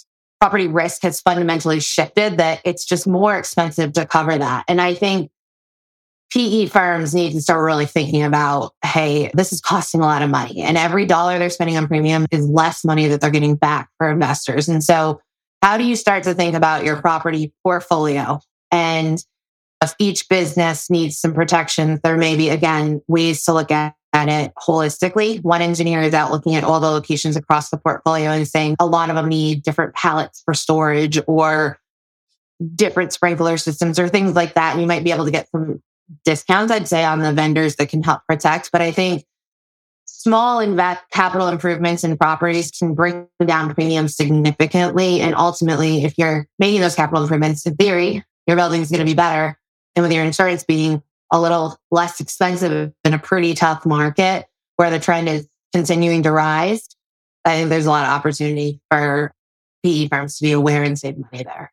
property 0.40 0.66
risk 0.68 1.02
has 1.02 1.20
fundamentally 1.20 1.80
shifted 1.80 2.38
that 2.38 2.60
it's 2.64 2.84
just 2.84 3.06
more 3.06 3.36
expensive 3.36 3.92
to 3.94 4.06
cover 4.06 4.36
that. 4.36 4.64
And 4.68 4.80
I 4.80 4.94
think 4.94 5.30
PE 6.30 6.66
firms 6.66 7.14
need 7.14 7.32
to 7.32 7.40
start 7.40 7.64
really 7.64 7.86
thinking 7.86 8.22
about, 8.22 8.72
hey, 8.84 9.30
this 9.34 9.52
is 9.52 9.60
costing 9.60 10.00
a 10.00 10.04
lot 10.04 10.22
of 10.22 10.28
money. 10.28 10.60
And 10.60 10.76
every 10.76 11.06
dollar 11.06 11.38
they're 11.38 11.48
spending 11.48 11.76
on 11.76 11.88
premium 11.88 12.26
is 12.30 12.46
less 12.46 12.84
money 12.84 13.08
that 13.08 13.20
they're 13.20 13.30
getting 13.30 13.56
back 13.56 13.88
for 13.96 14.10
investors. 14.10 14.68
And 14.68 14.84
so 14.84 15.20
how 15.62 15.78
do 15.78 15.84
you 15.84 15.96
start 15.96 16.24
to 16.24 16.34
think 16.34 16.54
about 16.54 16.84
your 16.84 17.00
property 17.00 17.52
portfolio 17.64 18.40
and 18.70 19.18
if 19.82 19.94
each 19.98 20.28
business 20.28 20.90
needs 20.90 21.18
some 21.18 21.34
protection, 21.34 22.00
there 22.02 22.16
may 22.16 22.36
be, 22.36 22.48
again, 22.48 23.00
ways 23.06 23.44
to 23.44 23.52
look 23.52 23.70
at, 23.70 23.94
at 24.18 24.28
it 24.28 24.52
holistically. 24.56 25.42
One 25.42 25.62
engineer 25.62 26.02
is 26.02 26.14
out 26.14 26.32
looking 26.32 26.56
at 26.56 26.64
all 26.64 26.80
the 26.80 26.90
locations 26.90 27.36
across 27.36 27.70
the 27.70 27.76
portfolio 27.76 28.30
and 28.30 28.46
saying 28.46 28.76
a 28.80 28.86
lot 28.86 29.10
of 29.10 29.16
them 29.16 29.28
need 29.28 29.62
different 29.62 29.94
pallets 29.94 30.42
for 30.44 30.54
storage 30.54 31.18
or 31.26 31.78
different 32.74 33.12
sprinkler 33.12 33.56
systems 33.56 33.98
or 33.98 34.08
things 34.08 34.34
like 34.34 34.54
that. 34.54 34.72
And 34.72 34.80
you 34.80 34.86
might 34.86 35.04
be 35.04 35.12
able 35.12 35.24
to 35.24 35.30
get 35.30 35.48
some 35.50 35.82
discounts, 36.24 36.72
I'd 36.72 36.88
say, 36.88 37.04
on 37.04 37.20
the 37.20 37.32
vendors 37.32 37.76
that 37.76 37.88
can 37.88 38.02
help 38.02 38.22
protect. 38.26 38.72
But 38.72 38.80
I 38.80 38.90
think 38.90 39.24
small 40.06 40.58
invest 40.60 41.02
capital 41.12 41.48
improvements 41.48 42.02
in 42.02 42.16
properties 42.16 42.70
can 42.70 42.94
bring 42.94 43.28
down 43.44 43.72
premiums 43.72 44.16
significantly. 44.16 45.20
And 45.20 45.34
ultimately, 45.34 46.04
if 46.04 46.18
you're 46.18 46.48
making 46.58 46.80
those 46.80 46.96
capital 46.96 47.22
improvements, 47.22 47.64
in 47.66 47.76
theory, 47.76 48.24
your 48.46 48.56
building 48.56 48.80
is 48.80 48.90
going 48.90 49.00
to 49.00 49.06
be 49.06 49.14
better 49.14 49.58
and 49.94 50.02
with 50.02 50.12
your 50.12 50.24
insurance 50.24 50.64
being 50.64 51.02
a 51.30 51.40
little 51.40 51.76
less 51.90 52.20
expensive 52.20 52.92
in 53.04 53.14
a 53.14 53.18
pretty 53.18 53.54
tough 53.54 53.84
market 53.84 54.46
where 54.76 54.90
the 54.90 54.98
trend 54.98 55.28
is 55.28 55.48
continuing 55.72 56.22
to 56.22 56.32
rise, 56.32 56.88
I 57.44 57.56
think 57.56 57.68
there's 57.68 57.86
a 57.86 57.90
lot 57.90 58.04
of 58.04 58.10
opportunity 58.10 58.80
for 58.90 59.32
PE 59.84 60.08
firms 60.08 60.38
to 60.38 60.44
be 60.44 60.52
aware 60.52 60.82
and 60.82 60.98
save 60.98 61.18
money 61.18 61.44
there. 61.44 61.72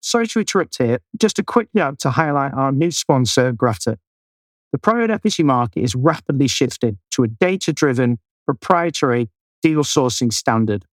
Sorry 0.00 0.26
to 0.28 0.40
interrupt 0.40 0.78
here. 0.78 1.00
Just 1.18 1.38
a 1.38 1.42
quick 1.42 1.68
note 1.74 1.98
to 2.00 2.10
highlight 2.10 2.54
our 2.54 2.72
new 2.72 2.90
sponsor, 2.90 3.52
Grata. 3.52 3.98
The 4.72 4.78
private 4.78 5.10
equity 5.10 5.42
market 5.42 5.82
is 5.82 5.94
rapidly 5.94 6.48
shifting 6.48 6.98
to 7.12 7.24
a 7.24 7.28
data 7.28 7.72
driven, 7.72 8.18
proprietary 8.44 9.30
deal 9.62 9.82
sourcing 9.82 10.32
standard. 10.32 10.84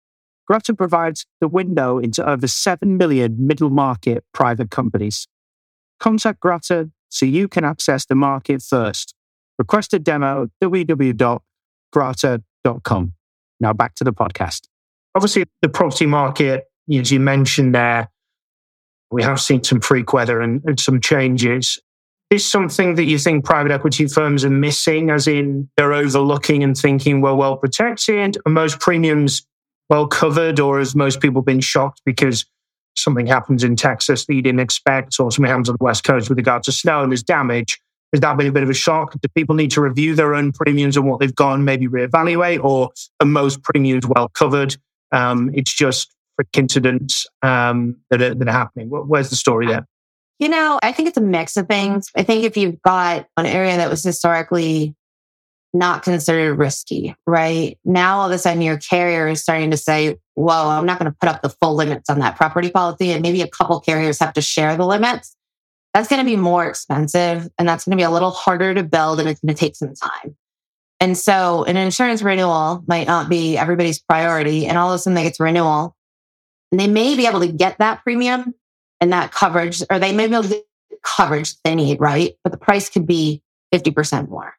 Grata 0.48 0.74
provides 0.74 1.25
the 1.39 1.48
window 1.48 2.00
into 2.00 2.27
over 2.27 2.48
7 2.48 2.98
million 2.98 3.36
middle 3.39 3.70
market 3.70 4.24
private 4.34 4.72
companies. 4.72 5.27
Contact 6.00 6.39
Grata 6.39 6.89
so 7.13 7.25
you 7.25 7.48
can 7.48 7.63
access 7.63 8.05
the 8.05 8.15
market 8.15 8.62
first. 8.62 9.15
Request 9.60 9.93
a 9.93 10.00
demo 10.00 10.43
at 10.43 10.50
www.grata.com. 10.63 13.13
Now 13.60 13.74
back 13.74 13.93
to 13.96 14.03
the 14.03 14.12
podcast. 14.12 14.67
Obviously, 15.13 15.46
the 15.62 15.70
property 15.70 16.08
market, 16.08 16.63
as 16.91 17.12
you 17.12 17.20
mentioned 17.20 17.75
there, 17.75 18.10
we 19.12 19.22
have 19.22 19.39
seen 19.39 19.63
some 19.63 19.79
freak 19.79 20.12
weather 20.12 20.41
and, 20.41 20.63
and 20.65 20.79
some 20.79 21.00
changes. 21.00 21.79
Is 22.32 22.50
something 22.50 22.96
that 22.96 23.03
you 23.03 23.20
think 23.20 23.46
private 23.46 23.72
equity 23.72 24.08
firms 24.08 24.43
are 24.43 24.50
missing, 24.50 25.12
as 25.12 25.27
in 25.27 25.70
they're 25.77 25.93
overlooking 25.93 26.63
and 26.63 26.75
thinking 26.75 27.22
we're 27.22 27.36
well 27.36 27.58
protected? 27.58 28.39
Are 28.48 28.51
most 28.51 28.79
premiums 28.79 29.46
well 29.88 30.08
covered, 30.08 30.60
or 30.60 30.79
has 30.79 30.96
most 30.96 31.22
people 31.22 31.43
been 31.43 31.60
shocked 31.60 32.01
because 32.05 32.48
something 32.96 33.26
happens 33.26 33.64
in 33.64 33.76
Texas 33.76 34.26
that 34.26 34.34
you 34.34 34.42
didn't 34.42 34.60
expect, 34.60 35.20
or 35.20 35.32
something 35.32 35.50
happens 35.50 35.70
on 35.70 35.76
the 35.80 35.84
West 35.84 36.04
Coast 36.04 36.30
with 36.30 36.38
regard 36.38 36.64
to 36.64 36.72
snow 36.72 37.02
and 37.02 37.12
there's 37.12 37.24
damage? 37.24 37.80
Has 38.14 38.22
that 38.22 38.38
been 38.38 38.48
a 38.48 38.52
bit 38.52 38.64
of 38.64 38.70
a 38.70 38.76
shock? 38.76 39.14
Do 39.20 39.28
people 39.36 39.56
need 39.56 39.72
to 39.72 39.82
review 39.82 40.14
their 40.14 40.36
own 40.36 40.52
premiums 40.52 40.96
and 40.96 41.08
what 41.08 41.20
they've 41.20 41.34
gone, 41.34 41.66
maybe 41.66 41.88
reevaluate, 41.88 42.64
or 42.64 42.92
are 43.20 43.26
most 43.26 43.64
premiums 43.64 44.06
well 44.06 44.30
covered? 44.30 44.78
Um, 45.12 45.50
it's 45.54 45.74
just 45.74 46.14
freak 46.36 46.56
incidents 46.56 47.26
um, 47.42 47.98
that, 48.10 48.22
are, 48.22 48.36
that 48.36 48.48
are 48.48 48.52
happening. 48.52 48.90
Where's 48.90 49.30
the 49.30 49.36
story 49.36 49.68
there? 49.68 49.88
You 50.40 50.50
know, 50.50 50.80
I 50.84 50.92
think 50.92 51.08
it's 51.08 51.18
a 51.18 51.22
mix 51.22 51.58
of 51.58 51.68
things. 51.68 52.10
I 52.16 52.24
think 52.24 52.44
if 52.44 52.58
you've 52.58 52.82
got 52.82 53.28
an 53.38 53.46
area 53.46 53.78
that 53.78 53.90
was 53.90 54.04
historically 54.04 54.96
not 55.74 56.03
considered 56.03 56.56
risky, 56.56 57.15
right? 57.25 57.77
Now 57.84 58.20
all 58.20 58.27
of 58.27 58.32
a 58.32 58.38
sudden 58.38 58.62
your 58.62 58.77
carrier 58.77 59.27
is 59.27 59.42
starting 59.42 59.72
to 59.72 59.77
say, 59.77 60.18
whoa, 60.36 60.70
I'm 60.70 60.86
not 60.86 61.00
going 61.00 61.12
to 61.12 61.18
put 61.20 61.30
up 61.30 61.42
the 61.42 61.50
full 61.50 61.75
limits 61.75 62.10
on 62.10 62.20
that 62.20 62.36
property 62.36 62.70
policy. 62.70 63.12
And 63.12 63.22
maybe 63.22 63.42
a 63.42 63.48
couple 63.48 63.80
carriers 63.80 64.20
have 64.20 64.34
to 64.34 64.42
share 64.42 64.77
the 64.77 64.86
limits. 64.86 65.36
That's 65.94 66.08
going 66.08 66.24
to 66.24 66.30
be 66.30 66.36
more 66.36 66.68
expensive 66.68 67.50
and 67.58 67.68
that's 67.68 67.86
going 67.86 67.98
to 67.98 68.01
be 68.01 68.06
a 68.06 68.12
little 68.12 68.32
harder 68.32 68.74
to 68.74 68.84
build 68.84 69.20
and 69.20 69.30
it's 69.30 69.42
going 69.42 69.53
to 69.53 69.60
take 69.60 69.75
some 69.75 69.94
time. 69.96 70.36
And 71.00 71.18
so 71.18 71.63
an 71.65 71.75
insurance 71.75 72.22
renewal 72.22 72.84
might 72.88 73.08
not 73.08 73.30
be 73.30 73.58
everybody's 73.58 74.00
priority. 74.00 74.68
And 74.68 74.77
all 74.77 74.92
of 74.92 74.96
a 74.96 75.00
sudden 75.00 75.15
they 75.15 75.24
get 75.24 75.39
renewal 75.39 75.96
and 76.72 76.80
they 76.80 76.88
may 76.88 77.15
be 77.15 77.27
able 77.27 77.42
to 77.42 77.51
get 77.51 77.77
that 77.80 78.03
premium 78.03 78.53
and 79.01 79.12
that 79.12 79.32
coverage, 79.32 79.84
or 79.89 80.00
they 80.00 80.13
may 80.13 80.27
be 80.27 80.34
able 80.34 80.44
to 80.44 80.50
get 80.50 80.63
coverage 81.03 81.56
they 81.63 81.75
need, 81.75 82.00
right? 82.00 82.36
But 82.44 82.51
the 82.51 82.58
price 82.58 82.89
could 82.89 83.06
be 83.06 83.44
50% 83.74 84.30
more. 84.30 84.56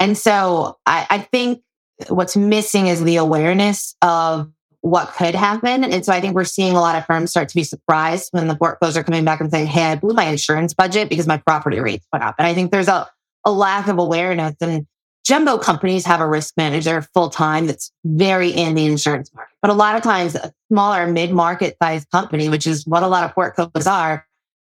And 0.00 0.16
so 0.16 0.78
I, 0.86 1.06
I 1.10 1.18
think 1.18 1.62
what's 2.08 2.36
missing 2.36 2.88
is 2.88 3.02
the 3.02 3.16
awareness 3.16 3.94
of 4.02 4.50
what 4.80 5.08
could 5.14 5.34
happen. 5.34 5.82
And 5.82 6.04
so 6.04 6.12
I 6.12 6.20
think 6.20 6.34
we're 6.34 6.44
seeing 6.44 6.76
a 6.76 6.80
lot 6.80 6.96
of 6.96 7.06
firms 7.06 7.30
start 7.30 7.48
to 7.48 7.54
be 7.54 7.64
surprised 7.64 8.28
when 8.32 8.48
the 8.48 8.54
portfolios 8.54 8.96
are 8.98 9.02
coming 9.02 9.24
back 9.24 9.40
and 9.40 9.50
saying, 9.50 9.66
Hey, 9.66 9.84
I 9.84 9.96
blew 9.96 10.12
my 10.12 10.24
insurance 10.24 10.74
budget 10.74 11.08
because 11.08 11.26
my 11.26 11.38
property 11.38 11.80
rates 11.80 12.06
went 12.12 12.22
up. 12.22 12.34
And 12.38 12.46
I 12.46 12.52
think 12.52 12.70
there's 12.70 12.88
a, 12.88 13.08
a 13.46 13.52
lack 13.52 13.88
of 13.88 13.98
awareness 13.98 14.54
and 14.60 14.86
jumbo 15.24 15.56
companies 15.56 16.04
have 16.04 16.20
a 16.20 16.28
risk 16.28 16.54
manager 16.58 17.00
full 17.14 17.30
time 17.30 17.66
that's 17.66 17.90
very 18.04 18.50
in 18.50 18.74
the 18.74 18.84
insurance 18.84 19.32
market. 19.34 19.56
But 19.62 19.70
a 19.70 19.74
lot 19.74 19.96
of 19.96 20.02
times 20.02 20.34
a 20.34 20.52
smaller 20.70 21.06
mid 21.06 21.32
market 21.32 21.76
size 21.82 22.04
company, 22.04 22.50
which 22.50 22.66
is 22.66 22.86
what 22.86 23.02
a 23.02 23.08
lot 23.08 23.24
of 23.24 23.34
portcos 23.34 23.90
are, 23.90 24.26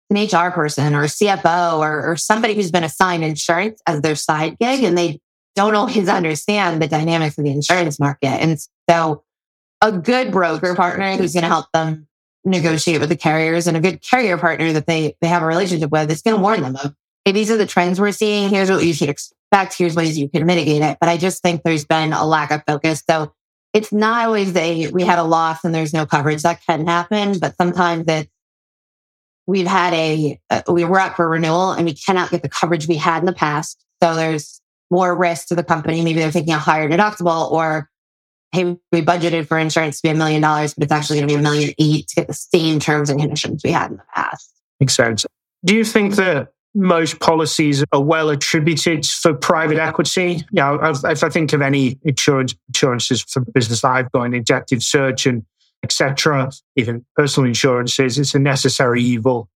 an 0.09 0.17
HR 0.17 0.51
person 0.51 0.95
or 0.95 1.03
a 1.03 1.07
CFO 1.07 1.79
or, 1.79 2.11
or 2.11 2.15
somebody 2.15 2.53
who's 2.53 2.71
been 2.71 2.83
assigned 2.83 3.23
insurance 3.23 3.81
as 3.85 4.01
their 4.01 4.15
side 4.15 4.57
gig 4.59 4.83
and 4.83 4.97
they 4.97 5.19
don't 5.55 5.75
always 5.75 6.07
understand 6.07 6.81
the 6.81 6.87
dynamics 6.87 7.37
of 7.37 7.43
the 7.43 7.51
insurance 7.51 7.99
market. 7.99 8.27
And 8.27 8.57
so 8.89 9.23
a 9.81 9.91
good 9.91 10.31
broker 10.31 10.75
partner 10.75 11.17
who's 11.17 11.33
going 11.33 11.43
to 11.43 11.49
help 11.49 11.65
them 11.73 12.07
negotiate 12.45 12.99
with 12.99 13.09
the 13.09 13.17
carriers 13.17 13.67
and 13.67 13.75
a 13.75 13.81
good 13.81 14.01
carrier 14.01 14.37
partner 14.37 14.71
that 14.73 14.85
they, 14.85 15.15
they 15.21 15.27
have 15.27 15.43
a 15.43 15.47
relationship 15.47 15.91
with 15.91 16.09
is 16.09 16.21
going 16.21 16.35
to 16.35 16.41
warn 16.41 16.61
them 16.61 16.75
of, 16.77 16.93
hey, 17.25 17.31
these 17.31 17.51
are 17.51 17.57
the 17.57 17.65
trends 17.65 17.99
we're 17.99 18.11
seeing. 18.11 18.49
Here's 18.49 18.69
what 18.69 18.85
you 18.85 18.93
should 18.93 19.09
expect. 19.09 19.77
Here's 19.77 19.95
ways 19.95 20.17
you 20.17 20.29
can 20.29 20.45
mitigate 20.45 20.81
it. 20.81 20.97
But 20.99 21.09
I 21.09 21.17
just 21.17 21.41
think 21.41 21.63
there's 21.63 21.85
been 21.85 22.13
a 22.13 22.25
lack 22.25 22.51
of 22.51 22.63
focus. 22.65 23.03
So 23.09 23.33
it's 23.73 23.91
not 23.91 24.25
always 24.25 24.55
a, 24.55 24.89
we 24.91 25.03
had 25.03 25.19
a 25.19 25.23
loss 25.23 25.63
and 25.63 25.75
there's 25.75 25.93
no 25.93 26.05
coverage. 26.05 26.43
That 26.43 26.61
can 26.65 26.87
happen, 26.87 27.37
but 27.39 27.55
sometimes 27.57 28.05
it's, 28.07 28.31
we've 29.47 29.67
had 29.67 29.93
a, 29.93 30.39
we 30.69 30.83
were 30.85 30.99
up 30.99 31.15
for 31.15 31.27
renewal 31.27 31.71
and 31.71 31.85
we 31.85 31.93
cannot 31.93 32.29
get 32.29 32.43
the 32.43 32.49
coverage 32.49 32.87
we 32.87 32.97
had 32.97 33.19
in 33.19 33.25
the 33.25 33.33
past. 33.33 33.83
So 34.03 34.13
there's 34.13 34.61
more 34.91 35.15
risk 35.15 35.47
to 35.47 35.55
the 35.55 35.63
company. 35.63 36.03
Maybe 36.03 36.19
they're 36.19 36.31
taking 36.31 36.53
a 36.53 36.59
higher 36.59 36.89
deductible 36.89 37.51
or 37.51 37.89
hey, 38.51 38.77
we 38.91 39.01
budgeted 39.01 39.47
for 39.47 39.57
insurance 39.57 39.97
to 39.97 40.07
be 40.07 40.09
a 40.09 40.15
million 40.15 40.41
dollars, 40.41 40.73
but 40.73 40.83
it's 40.83 40.91
actually 40.91 41.17
going 41.17 41.27
to 41.27 41.33
be 41.33 41.39
a 41.39 41.43
million 41.43 41.73
eight 41.79 42.07
to 42.07 42.15
get 42.15 42.27
the 42.27 42.33
same 42.33 42.79
terms 42.79 43.09
and 43.09 43.19
conditions 43.19 43.61
we 43.63 43.71
had 43.71 43.91
in 43.91 43.97
the 43.97 44.03
past. 44.15 44.53
Makes 44.79 44.95
sense. 44.95 45.25
Do 45.65 45.75
you 45.75 45.83
think 45.83 46.15
that 46.15 46.53
most 46.73 47.19
policies 47.19 47.83
are 47.91 48.01
well 48.01 48.29
attributed 48.29 49.05
for 49.05 49.33
private 49.33 49.79
equity? 49.79 50.43
You 50.51 50.61
know, 50.61 50.79
if 50.81 51.23
I 51.23 51.29
think 51.29 51.51
of 51.53 51.61
any 51.61 51.99
insurance 52.03 52.55
insurances 52.69 53.21
for 53.21 53.41
business 53.41 53.83
I've 53.83 54.11
got, 54.11 54.23
an 54.23 54.33
executive 54.33 54.83
search 54.83 55.25
and 55.25 55.43
etc., 55.87 56.51
even 56.75 57.05
personal 57.15 57.47
insurances, 57.47 58.19
it's 58.19 58.35
a 58.35 58.39
necessary 58.39 59.01
evil. 59.01 59.47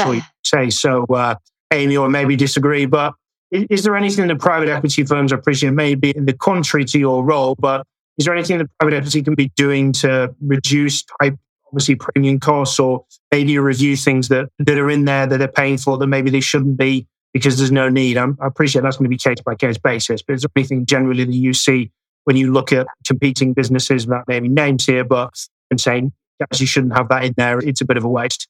Um, 0.00 0.14
yeah. 0.14 0.22
say 0.42 0.70
so, 0.70 1.04
uh, 1.04 1.34
Amy, 1.70 1.96
or 1.96 2.08
maybe 2.08 2.36
disagree, 2.36 2.86
but 2.86 3.12
is 3.50 3.82
there 3.84 3.96
anything 3.96 4.26
that 4.28 4.38
private 4.38 4.68
equity 4.68 5.04
firms 5.04 5.32
are 5.32 5.38
pushing? 5.38 5.74
Maybe 5.74 6.10
in 6.10 6.24
the 6.26 6.32
contrary 6.32 6.84
to 6.86 6.98
your 6.98 7.22
role, 7.24 7.54
but 7.58 7.86
is 8.18 8.24
there 8.24 8.34
anything 8.34 8.58
that 8.58 8.68
private 8.80 8.96
equity 8.96 9.22
can 9.22 9.34
be 9.34 9.50
doing 9.56 9.92
to 9.92 10.34
reduce 10.40 11.04
type, 11.20 11.36
obviously 11.66 11.96
premium 11.96 12.40
costs 12.40 12.78
or 12.78 13.04
maybe 13.30 13.58
review 13.58 13.96
things 13.96 14.28
that, 14.28 14.48
that 14.58 14.78
are 14.78 14.90
in 14.90 15.04
there 15.04 15.26
that 15.26 15.40
are 15.40 15.48
paying 15.48 15.78
for 15.78 15.98
that 15.98 16.06
maybe 16.06 16.30
they 16.30 16.40
shouldn't 16.40 16.78
be 16.78 17.06
because 17.32 17.58
there's 17.58 17.72
no 17.72 17.88
need? 17.88 18.16
I'm, 18.16 18.36
i 18.40 18.46
appreciate 18.46 18.82
that's 18.82 18.96
going 18.96 19.04
to 19.04 19.10
be 19.10 19.18
case 19.18 19.40
by 19.44 19.54
case 19.54 19.78
basis, 19.78 20.22
but 20.22 20.34
is 20.34 20.42
there 20.42 20.50
anything 20.56 20.86
generally 20.86 21.24
that 21.24 21.32
you 21.32 21.52
see 21.52 21.90
when 22.28 22.36
you 22.36 22.52
look 22.52 22.74
at 22.74 22.86
competing 23.06 23.54
businesses 23.54 24.06
without 24.06 24.28
naming 24.28 24.52
names 24.52 24.84
here, 24.84 25.02
but 25.02 25.32
and 25.70 25.80
saying, 25.80 26.12
guys, 26.38 26.60
you 26.60 26.66
shouldn't 26.66 26.96
have 26.96 27.08
that 27.08 27.24
in 27.24 27.34
there. 27.36 27.58
It's 27.58 27.80
a 27.80 27.84
bit 27.84 27.96
of 27.96 28.04
a 28.04 28.08
waste. 28.08 28.48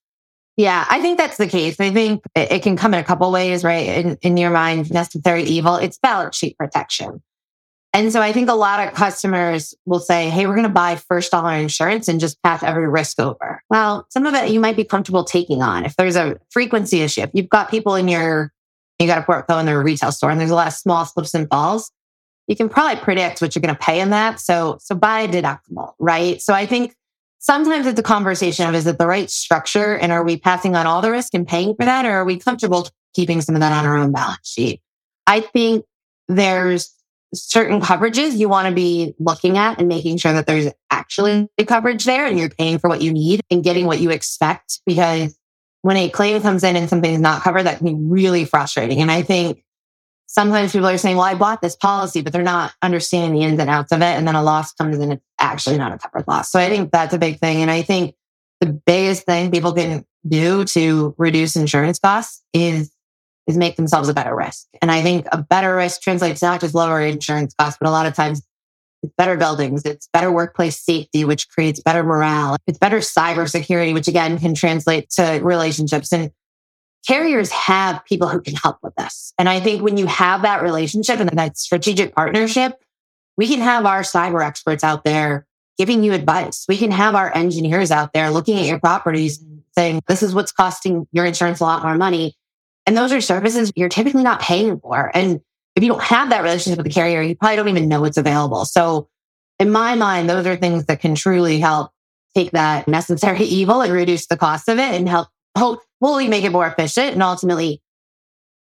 Yeah, 0.56 0.84
I 0.90 1.00
think 1.00 1.18
that's 1.18 1.36
the 1.36 1.46
case. 1.46 1.78
I 1.78 1.90
think 1.90 2.24
it 2.34 2.62
can 2.64 2.76
come 2.76 2.92
in 2.92 2.98
a 2.98 3.04
couple 3.04 3.30
ways, 3.30 3.62
right? 3.62 3.86
In, 3.86 4.18
in 4.22 4.36
your 4.36 4.50
mind, 4.50 4.90
necessary 4.90 5.44
evil, 5.44 5.76
it's 5.76 5.98
balance 5.98 6.36
sheet 6.36 6.58
protection. 6.58 7.22
And 7.94 8.12
so 8.12 8.20
I 8.20 8.32
think 8.32 8.50
a 8.50 8.54
lot 8.54 8.86
of 8.86 8.92
customers 8.92 9.74
will 9.86 10.00
say, 10.00 10.28
Hey, 10.28 10.46
we're 10.46 10.54
going 10.54 10.66
to 10.66 10.72
buy 10.72 10.96
first 10.96 11.30
dollar 11.30 11.52
insurance 11.52 12.08
and 12.08 12.20
just 12.20 12.42
pass 12.42 12.62
every 12.62 12.88
risk 12.88 13.18
over. 13.18 13.62
Well, 13.70 14.06
some 14.10 14.26
of 14.26 14.34
it 14.34 14.50
you 14.50 14.60
might 14.60 14.76
be 14.76 14.84
comfortable 14.84 15.24
taking 15.24 15.62
on. 15.62 15.84
If 15.84 15.96
there's 15.96 16.16
a 16.16 16.38
frequency 16.50 17.00
issue, 17.00 17.22
if 17.22 17.30
you've 17.32 17.48
got 17.48 17.70
people 17.70 17.94
in 17.94 18.08
your, 18.08 18.52
you 18.98 19.06
got 19.06 19.18
a 19.18 19.22
portfolio 19.22 19.60
in 19.60 19.66
their 19.66 19.82
retail 19.82 20.12
store 20.12 20.30
and 20.30 20.40
there's 20.40 20.50
a 20.50 20.54
lot 20.54 20.66
of 20.66 20.74
small 20.74 21.04
slips 21.06 21.34
and 21.34 21.48
falls, 21.48 21.90
you 22.46 22.56
can 22.56 22.68
probably 22.68 23.00
predict 23.00 23.40
what 23.40 23.54
you're 23.54 23.62
going 23.62 23.74
to 23.74 23.80
pay 23.80 24.00
in 24.00 24.10
that. 24.10 24.40
So, 24.40 24.78
so 24.80 24.94
buy 24.94 25.20
a 25.20 25.28
deductible, 25.28 25.92
right? 25.98 26.42
So 26.42 26.52
I 26.52 26.66
think 26.66 26.94
sometimes 27.38 27.86
it's 27.86 28.00
a 28.00 28.02
conversation 28.02 28.68
of 28.68 28.74
is 28.74 28.86
it 28.86 28.98
the 28.98 29.06
right 29.06 29.30
structure 29.30 29.96
and 29.96 30.12
are 30.12 30.24
we 30.24 30.36
passing 30.36 30.76
on 30.76 30.86
all 30.86 31.00
the 31.00 31.10
risk 31.10 31.34
and 31.34 31.46
paying 31.46 31.74
for 31.74 31.84
that 31.84 32.04
or 32.04 32.10
are 32.10 32.24
we 32.24 32.38
comfortable 32.38 32.88
keeping 33.14 33.40
some 33.40 33.54
of 33.54 33.60
that 33.60 33.72
on 33.72 33.86
our 33.86 33.96
own 33.96 34.12
balance 34.12 34.48
sheet? 34.48 34.80
I 35.26 35.40
think 35.40 35.84
there's 36.28 36.92
certain 37.34 37.80
coverages 37.80 38.36
you 38.36 38.48
want 38.48 38.68
to 38.68 38.74
be 38.74 39.14
looking 39.18 39.58
at 39.58 39.78
and 39.78 39.88
making 39.88 40.16
sure 40.16 40.32
that 40.32 40.46
there's 40.46 40.72
actually 40.90 41.48
coverage 41.66 42.04
there 42.04 42.26
and 42.26 42.38
you're 42.38 42.48
paying 42.48 42.78
for 42.78 42.88
what 42.88 43.02
you 43.02 43.12
need 43.12 43.40
and 43.50 43.62
getting 43.62 43.86
what 43.86 44.00
you 44.00 44.10
expect 44.10 44.80
because 44.86 45.38
when 45.82 45.96
a 45.96 46.08
claim 46.08 46.40
comes 46.42 46.64
in 46.64 46.76
and 46.76 46.88
something 46.88 47.12
is 47.12 47.20
not 47.20 47.42
covered, 47.42 47.64
that 47.64 47.78
can 47.78 47.86
be 47.86 47.94
really 47.94 48.44
frustrating. 48.44 49.00
And 49.00 49.10
I 49.10 49.22
think 49.22 49.62
sometimes 50.38 50.70
people 50.70 50.86
are 50.86 50.96
saying, 50.98 51.16
well, 51.16 51.26
I 51.26 51.34
bought 51.34 51.62
this 51.62 51.74
policy, 51.74 52.22
but 52.22 52.32
they're 52.32 52.44
not 52.44 52.72
understanding 52.80 53.32
the 53.40 53.44
ins 53.44 53.58
and 53.58 53.68
outs 53.68 53.90
of 53.90 54.02
it. 54.02 54.04
And 54.04 54.28
then 54.28 54.36
a 54.36 54.42
loss 54.42 54.72
comes 54.72 54.96
in, 54.96 55.10
it's 55.10 55.24
actually 55.40 55.78
not 55.78 55.92
a 55.92 55.98
covered 55.98 56.28
loss. 56.28 56.52
So 56.52 56.60
I 56.60 56.68
think 56.68 56.92
that's 56.92 57.12
a 57.12 57.18
big 57.18 57.40
thing. 57.40 57.60
And 57.60 57.72
I 57.72 57.82
think 57.82 58.14
the 58.60 58.66
biggest 58.66 59.24
thing 59.24 59.50
people 59.50 59.72
can 59.72 60.04
do 60.28 60.64
to 60.66 61.12
reduce 61.18 61.56
insurance 61.56 61.98
costs 61.98 62.44
is 62.52 62.92
is 63.48 63.56
make 63.56 63.76
themselves 63.76 64.08
a 64.10 64.14
better 64.14 64.36
risk. 64.36 64.66
And 64.80 64.92
I 64.92 65.02
think 65.02 65.26
a 65.32 65.38
better 65.38 65.74
risk 65.74 66.02
translates 66.02 66.42
not 66.42 66.60
just 66.60 66.74
lower 66.74 67.00
insurance 67.00 67.54
costs, 67.58 67.78
but 67.80 67.88
a 67.88 67.90
lot 67.90 68.04
of 68.04 68.14
times 68.14 68.42
it's 69.02 69.14
better 69.16 69.36
buildings, 69.36 69.84
it's 69.86 70.06
better 70.12 70.30
workplace 70.30 70.78
safety, 70.78 71.24
which 71.24 71.48
creates 71.48 71.80
better 71.80 72.04
morale. 72.04 72.56
It's 72.66 72.78
better 72.78 72.98
cybersecurity, 72.98 73.94
which 73.94 74.06
again 74.06 74.38
can 74.38 74.54
translate 74.54 75.08
to 75.10 75.40
relationships. 75.42 76.12
And 76.12 76.30
carriers 77.06 77.50
have 77.50 78.04
people 78.04 78.28
who 78.28 78.40
can 78.40 78.54
help 78.54 78.78
with 78.82 78.94
this. 78.96 79.32
And 79.38 79.48
I 79.48 79.60
think 79.60 79.82
when 79.82 79.96
you 79.96 80.06
have 80.06 80.42
that 80.42 80.62
relationship 80.62 81.20
and 81.20 81.30
that 81.30 81.58
strategic 81.58 82.14
partnership, 82.14 82.78
we 83.36 83.48
can 83.48 83.60
have 83.60 83.86
our 83.86 84.02
cyber 84.02 84.44
experts 84.44 84.82
out 84.82 85.04
there 85.04 85.46
giving 85.78 86.02
you 86.02 86.12
advice. 86.12 86.64
We 86.68 86.76
can 86.76 86.90
have 86.90 87.14
our 87.14 87.34
engineers 87.34 87.90
out 87.90 88.12
there 88.12 88.30
looking 88.30 88.58
at 88.58 88.66
your 88.66 88.80
properties 88.80 89.40
and 89.40 89.62
saying, 89.76 90.02
this 90.08 90.22
is 90.22 90.34
what's 90.34 90.50
costing 90.50 91.06
your 91.12 91.24
insurance 91.24 91.60
a 91.60 91.64
lot 91.64 91.84
more 91.84 91.96
money. 91.96 92.36
And 92.84 92.96
those 92.96 93.12
are 93.12 93.20
services 93.20 93.72
you're 93.76 93.88
typically 93.88 94.24
not 94.24 94.40
paying 94.40 94.80
for. 94.80 95.10
And 95.14 95.40
if 95.76 95.84
you 95.84 95.88
don't 95.88 96.02
have 96.02 96.30
that 96.30 96.42
relationship 96.42 96.78
with 96.78 96.86
the 96.86 96.92
carrier, 96.92 97.22
you 97.22 97.36
probably 97.36 97.56
don't 97.56 97.68
even 97.68 97.88
know 97.88 98.04
it's 98.04 98.16
available. 98.16 98.64
So 98.64 99.08
in 99.60 99.70
my 99.70 99.94
mind, 99.94 100.28
those 100.28 100.46
are 100.46 100.56
things 100.56 100.86
that 100.86 101.00
can 101.00 101.14
truly 101.14 101.60
help 101.60 101.92
take 102.34 102.50
that 102.52 102.88
necessary 102.88 103.40
evil 103.44 103.80
and 103.80 103.92
reduce 103.92 104.26
the 104.26 104.36
cost 104.36 104.68
of 104.68 104.78
it 104.78 104.94
and 104.94 105.08
help 105.08 105.28
hopefully 105.58 106.28
make 106.28 106.44
it 106.44 106.52
more 106.52 106.66
efficient 106.66 107.12
and 107.12 107.22
ultimately 107.22 107.82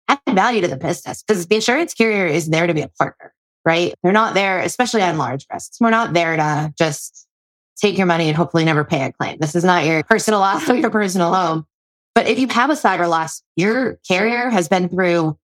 add 0.09 0.21
value 0.31 0.61
to 0.61 0.69
the 0.69 0.77
business 0.77 1.23
because 1.23 1.47
the 1.47 1.57
insurance 1.57 1.95
carrier 1.95 2.27
is 2.27 2.49
there 2.49 2.67
to 2.67 2.75
be 2.75 2.83
a 2.83 2.89
partner, 2.89 3.35
right? 3.65 3.95
They're 4.03 4.13
not 4.13 4.35
there, 4.35 4.61
especially 4.61 5.03
on 5.03 5.19
large 5.19 5.47
risks. 5.53 5.79
We're 5.81 5.91
not 5.91 6.13
there 6.13 6.37
to 6.37 6.73
just 6.79 7.27
take 7.77 7.99
your 7.99 8.07
money 8.07 8.29
and 8.29 8.37
hopefully 8.37 8.65
never 8.65 8.85
pay 8.85 9.05
a 9.05 9.13
claim. 9.13 9.39
This 9.39 9.55
is 9.55 9.65
not 9.65 9.85
your 9.85 10.03
personal 10.05 10.41
loss 10.41 10.69
or 10.69 10.75
your 10.75 10.91
personal 10.91 11.33
home. 11.33 11.67
But 12.15 12.27
if 12.27 12.39
you 12.39 12.49
have 12.49 12.71
a 12.71 12.75
cyber 12.75 13.09
loss, 13.09 13.43
your 13.57 13.99
carrier 14.09 14.49
has 14.49 14.69
been 14.69 14.89
through 14.89 15.37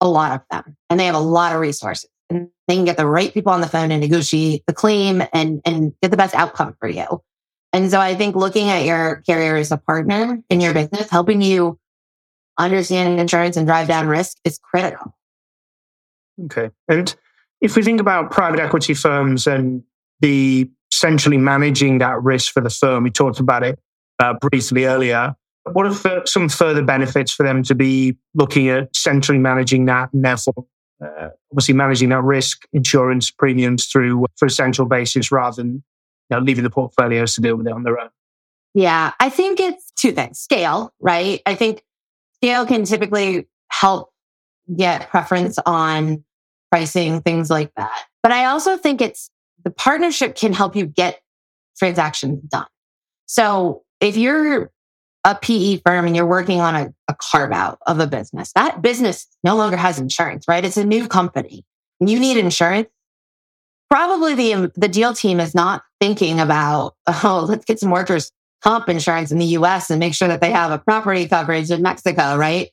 a 0.00 0.08
lot 0.08 0.32
of 0.32 0.40
them 0.50 0.76
and 0.88 0.98
they 0.98 1.04
have 1.04 1.14
a 1.14 1.20
lot 1.20 1.52
of 1.54 1.60
resources 1.60 2.08
and 2.30 2.48
they 2.66 2.76
can 2.76 2.84
get 2.84 2.96
the 2.96 3.06
right 3.06 3.32
people 3.32 3.52
on 3.52 3.60
the 3.60 3.68
phone 3.68 3.90
and 3.90 4.00
negotiate 4.00 4.62
the 4.66 4.72
claim 4.72 5.22
and, 5.32 5.60
and 5.66 5.92
get 6.00 6.10
the 6.10 6.16
best 6.16 6.34
outcome 6.34 6.74
for 6.80 6.88
you. 6.88 7.22
And 7.74 7.90
so 7.90 8.00
I 8.00 8.14
think 8.14 8.36
looking 8.36 8.68
at 8.70 8.84
your 8.84 9.16
carrier 9.26 9.56
as 9.56 9.72
a 9.72 9.76
partner 9.76 10.40
in 10.48 10.60
your 10.60 10.72
business, 10.72 11.10
helping 11.10 11.42
you 11.42 11.76
understand 12.56 13.18
insurance 13.18 13.56
and 13.56 13.66
drive 13.66 13.88
down 13.88 14.06
risk 14.06 14.36
is 14.44 14.60
critical. 14.62 15.12
Okay. 16.44 16.70
And 16.86 17.12
if 17.60 17.74
we 17.74 17.82
think 17.82 18.00
about 18.00 18.30
private 18.30 18.60
equity 18.60 18.94
firms 18.94 19.48
and 19.48 19.82
the 20.20 20.70
centrally 20.92 21.36
managing 21.36 21.98
that 21.98 22.22
risk 22.22 22.52
for 22.52 22.60
the 22.60 22.70
firm, 22.70 23.02
we 23.02 23.10
talked 23.10 23.40
about 23.40 23.64
it 23.64 23.80
uh, 24.20 24.34
briefly 24.34 24.84
earlier. 24.84 25.34
What 25.72 25.84
are 26.06 26.26
some 26.26 26.48
further 26.48 26.82
benefits 26.84 27.32
for 27.32 27.42
them 27.42 27.64
to 27.64 27.74
be 27.74 28.16
looking 28.34 28.68
at 28.68 28.94
centrally 28.94 29.40
managing 29.40 29.86
that 29.86 30.12
and 30.12 30.24
therefore 30.24 30.64
uh, 31.04 31.30
obviously 31.50 31.74
managing 31.74 32.10
that 32.10 32.22
risk 32.22 32.66
insurance 32.72 33.32
premiums 33.32 33.86
through 33.86 34.26
for 34.36 34.46
a 34.46 34.50
central 34.50 34.86
basis 34.86 35.32
rather 35.32 35.56
than 35.60 35.82
you 36.30 36.36
know, 36.36 36.42
leaving 36.42 36.64
the 36.64 36.70
portfolios 36.70 37.34
to 37.34 37.40
deal 37.40 37.56
with 37.56 37.66
it 37.66 37.72
on 37.72 37.82
their 37.82 37.98
own? 37.98 38.10
Yeah, 38.74 39.12
I 39.20 39.28
think 39.28 39.60
it's 39.60 39.92
two 39.92 40.12
things. 40.12 40.38
Scale, 40.38 40.92
right? 41.00 41.40
I 41.46 41.54
think 41.54 41.84
scale 42.36 42.66
can 42.66 42.84
typically 42.84 43.48
help 43.70 44.10
get 44.76 45.08
preference 45.10 45.58
on 45.64 46.24
pricing, 46.70 47.20
things 47.20 47.50
like 47.50 47.72
that. 47.76 48.06
But 48.22 48.32
I 48.32 48.46
also 48.46 48.76
think 48.76 49.00
it's 49.00 49.30
the 49.64 49.70
partnership 49.70 50.34
can 50.34 50.52
help 50.52 50.74
you 50.74 50.86
get 50.86 51.20
transactions 51.78 52.42
done. 52.48 52.66
So 53.26 53.82
if 54.00 54.16
you're 54.16 54.70
a 55.24 55.34
PE 55.34 55.78
firm 55.86 56.06
and 56.06 56.14
you're 56.14 56.26
working 56.26 56.60
on 56.60 56.74
a, 56.74 56.94
a 57.08 57.14
carve 57.14 57.52
out 57.52 57.78
of 57.86 58.00
a 58.00 58.06
business, 58.06 58.52
that 58.54 58.82
business 58.82 59.26
no 59.42 59.56
longer 59.56 59.76
has 59.76 59.98
insurance, 59.98 60.46
right? 60.48 60.64
It's 60.64 60.76
a 60.76 60.84
new 60.84 61.08
company. 61.08 61.64
You 62.00 62.18
need 62.18 62.36
insurance. 62.36 62.88
Probably 63.90 64.34
the, 64.34 64.72
the 64.74 64.88
deal 64.88 65.14
team 65.14 65.40
is 65.40 65.54
not 65.54 65.82
thinking 66.00 66.40
about, 66.40 66.94
oh, 67.06 67.46
let's 67.48 67.64
get 67.64 67.78
some 67.78 67.90
workers 67.90 68.32
comp 68.62 68.88
insurance 68.88 69.30
in 69.30 69.38
the 69.38 69.44
US 69.46 69.90
and 69.90 70.00
make 70.00 70.14
sure 70.14 70.28
that 70.28 70.40
they 70.40 70.50
have 70.50 70.70
a 70.70 70.78
property 70.78 71.28
coverage 71.28 71.70
in 71.70 71.82
Mexico, 71.82 72.36
right? 72.36 72.70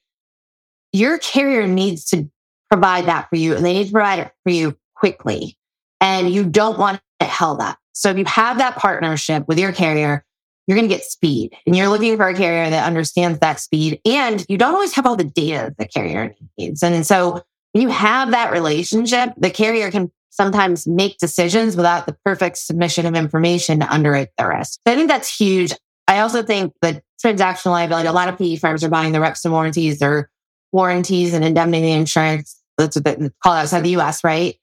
Your 0.94 1.18
carrier 1.18 1.68
needs 1.68 2.06
to 2.06 2.30
provide 2.70 3.06
that 3.06 3.30
for 3.30 3.36
you 3.36 3.56
and 3.56 3.66
they 3.66 3.74
need 3.74 3.88
to 3.88 3.92
provide 3.92 4.20
it 4.20 4.32
for 4.44 4.52
you 4.52 4.78
quickly. 4.96 5.58
And 6.00 6.30
you 6.30 6.46
don't 6.46 6.80
want 6.80 7.02
to 7.20 7.26
held 7.26 7.60
up. 7.60 7.78
So 7.92 8.10
if 8.10 8.18
you 8.18 8.26
have 8.26 8.58
that 8.60 8.78
partnership 8.78 9.48
with 9.48 9.60
your 9.60 9.74
carrier, 9.74 10.26
you're 10.66 10.78
going 10.78 10.88
to 10.88 10.96
get 10.96 11.04
speed 11.04 11.54
and 11.66 11.76
you're 11.76 11.90
looking 11.90 12.16
for 12.16 12.30
a 12.30 12.34
carrier 12.34 12.70
that 12.70 12.88
understands 12.88 13.40
that 13.40 13.60
speed 13.60 14.00
and 14.06 14.46
you 14.48 14.58
don't 14.58 14.74
always 14.74 14.94
have 14.94 15.06
all 15.06 15.18
the 15.18 15.26
data 15.26 15.76
the 15.78 15.86
carrier 15.86 16.34
needs. 16.58 16.82
And 16.82 17.06
so 17.06 17.44
when 17.74 17.82
you 17.82 17.90
have 17.90 18.32
that 18.32 18.52
relationship, 18.52 19.34
the 19.38 19.50
carrier 19.50 19.92
can 19.92 20.12
sometimes 20.32 20.88
make 20.88 21.18
decisions 21.20 21.78
without 21.78 22.08
the 22.08 22.18
perfect 22.26 22.58
submission 22.58 23.06
of 23.06 23.16
information 23.16 23.80
to 23.80 23.94
underwrite 23.94 24.30
the 24.38 24.48
risk. 24.48 24.80
So 24.88 24.94
I 24.94 24.96
think 24.96 25.08
that's 25.08 25.34
huge. 25.34 25.74
I 26.08 26.20
also 26.20 26.42
think 26.42 26.74
that 26.82 27.04
transactional 27.24 27.72
liability, 27.72 28.08
a 28.08 28.14
lot 28.14 28.28
of 28.28 28.38
PE 28.38 28.56
firms 28.56 28.84
are 28.84 28.90
buying 28.90 29.12
the 29.12 29.22
reps 29.22 29.46
and 29.46 29.54
warranties 29.54 30.02
or 30.02 30.30
warranties 30.72 31.34
and 31.34 31.46
indemnity 31.46 31.92
insurance. 31.92 32.60
That's 32.78 32.96
what 32.96 33.06
they 33.06 33.30
call 33.44 33.54
outside 33.54 33.84
the 33.84 33.98
US, 33.98 34.24
right? 34.24 34.56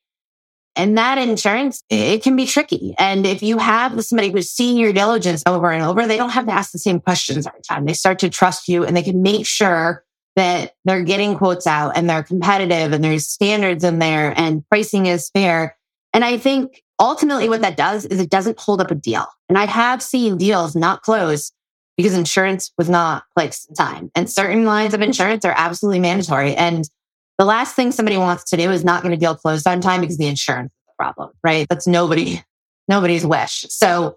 And 0.74 0.96
that 0.96 1.18
insurance, 1.18 1.83
it 1.90 2.22
can 2.22 2.37
be 2.37 2.46
tricky. 2.46 2.94
And 2.98 3.26
if 3.26 3.42
you 3.42 3.59
have 3.59 4.02
somebody 4.04 4.31
who's 4.31 4.50
seen 4.50 4.76
your 4.76 4.92
diligence 4.92 5.42
over 5.44 5.70
and 5.70 5.83
over, 5.83 6.07
they 6.07 6.16
don't 6.16 6.31
have 6.31 6.46
to 6.46 6.52
ask 6.52 6.72
the 6.72 6.78
same 6.78 7.00
questions 7.00 7.46
every 7.46 7.62
time. 7.62 7.85
They 7.85 7.94
start 7.94 8.20
to 8.20 8.31
trust 8.31 8.68
you 8.68 8.85
and 8.85 8.96
they 8.96 9.02
can 9.02 9.20
make 9.20 9.46
sure 9.46 10.04
that 10.38 10.74
they're 10.85 11.03
getting 11.03 11.37
quotes 11.37 11.66
out 11.66 11.96
and 11.96 12.09
they're 12.09 12.22
competitive 12.22 12.92
and 12.92 13.03
there's 13.03 13.27
standards 13.27 13.83
in 13.83 13.98
there 13.98 14.33
and 14.37 14.66
pricing 14.68 15.07
is 15.07 15.31
fair. 15.31 15.77
And 16.14 16.24
I 16.24 16.38
think 16.38 16.81
ultimately 17.01 17.48
what 17.48 17.62
that 17.62 17.77
does 17.77 18.07
is 18.07 18.20
it 18.20 18.31
doesn't 18.31 18.59
hold 18.59 18.81
up 18.81 18.92
a 18.92 18.94
deal. 18.94 19.27
And 19.48 19.59
I 19.59 19.66
have 19.66 20.01
seen 20.01 20.37
deals 20.37 20.77
not 20.77 21.03
close 21.03 21.51
because 21.96 22.14
insurance 22.14 22.72
was 22.79 22.88
not 22.88 23.24
placed 23.37 23.68
in 23.68 23.74
time. 23.74 24.12
And 24.14 24.31
certain 24.31 24.64
lines 24.64 24.94
of 24.94 25.03
insurance 25.03 25.44
are 25.44 25.55
absolutely 25.57 25.98
mandatory. 25.98 26.55
And 26.55 26.88
the 27.37 27.44
last 27.44 27.74
thing 27.74 27.90
somebody 27.90 28.16
wants 28.16 28.44
to 28.51 28.57
do 28.57 28.70
is 28.70 28.85
not 28.85 29.03
get 29.03 29.11
a 29.11 29.16
deal 29.16 29.35
closed 29.35 29.66
on 29.66 29.81
time 29.81 30.03
because 30.03 30.18
the 30.18 30.29
insurance 30.29 30.70
is 30.70 30.87
the 30.87 31.03
problem, 31.03 31.33
right? 31.42 31.66
That's 31.68 31.88
nobody, 31.88 32.44
nobody's 32.87 33.27
wish. 33.27 33.66
So 33.70 34.16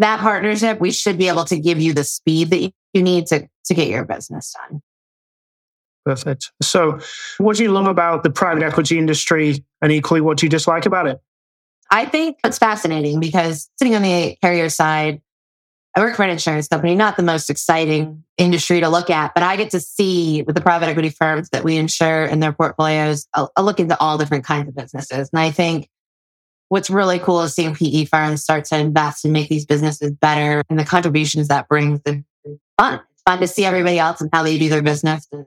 that 0.00 0.18
partnership, 0.18 0.80
we 0.80 0.90
should 0.90 1.16
be 1.16 1.28
able 1.28 1.44
to 1.44 1.60
give 1.60 1.80
you 1.80 1.94
the 1.94 2.02
speed 2.02 2.50
that 2.50 2.72
you 2.92 3.02
need 3.04 3.26
to, 3.26 3.48
to 3.66 3.74
get 3.74 3.86
your 3.86 4.04
business 4.04 4.52
done. 4.68 4.82
Perfect. 6.04 6.52
So 6.62 6.98
what 7.38 7.56
do 7.56 7.62
you 7.62 7.70
love 7.70 7.86
about 7.86 8.22
the 8.22 8.30
private 8.30 8.62
equity 8.62 8.98
industry 8.98 9.64
and 9.82 9.92
equally 9.92 10.20
what 10.20 10.38
do 10.38 10.46
you 10.46 10.50
dislike 10.50 10.86
about 10.86 11.06
it? 11.06 11.20
I 11.90 12.04
think 12.04 12.38
it's 12.44 12.58
fascinating 12.58 13.20
because 13.20 13.68
sitting 13.76 13.94
on 13.94 14.02
the 14.02 14.36
carrier 14.40 14.68
side, 14.68 15.20
I 15.96 16.00
work 16.00 16.14
for 16.14 16.22
an 16.22 16.30
insurance 16.30 16.68
company, 16.68 16.94
not 16.94 17.16
the 17.16 17.24
most 17.24 17.50
exciting 17.50 18.22
industry 18.38 18.78
to 18.80 18.88
look 18.88 19.10
at, 19.10 19.34
but 19.34 19.42
I 19.42 19.56
get 19.56 19.70
to 19.72 19.80
see 19.80 20.42
with 20.42 20.54
the 20.54 20.60
private 20.60 20.86
equity 20.86 21.10
firms 21.10 21.48
that 21.50 21.64
we 21.64 21.76
insure 21.76 22.24
in 22.24 22.38
their 22.38 22.52
portfolios, 22.52 23.26
I 23.34 23.60
look 23.60 23.80
into 23.80 23.98
all 23.98 24.16
different 24.16 24.44
kinds 24.44 24.68
of 24.68 24.76
businesses. 24.76 25.30
And 25.32 25.40
I 25.40 25.50
think 25.50 25.88
what's 26.68 26.90
really 26.90 27.18
cool 27.18 27.42
is 27.42 27.54
seeing 27.54 27.74
PE 27.74 28.04
firms 28.04 28.42
start 28.42 28.64
to 28.66 28.78
invest 28.78 29.24
and 29.24 29.32
make 29.32 29.48
these 29.48 29.66
businesses 29.66 30.12
better 30.12 30.62
and 30.70 30.78
the 30.78 30.84
contributions 30.84 31.48
that 31.48 31.68
brings 31.68 32.00
and 32.06 32.24
fun. 32.78 33.00
It's 33.12 33.22
fun 33.26 33.40
to 33.40 33.48
see 33.48 33.64
everybody 33.64 33.98
else 33.98 34.20
and 34.20 34.30
how 34.32 34.44
they 34.44 34.56
do 34.58 34.68
their 34.68 34.82
business. 34.82 35.26
And 35.32 35.44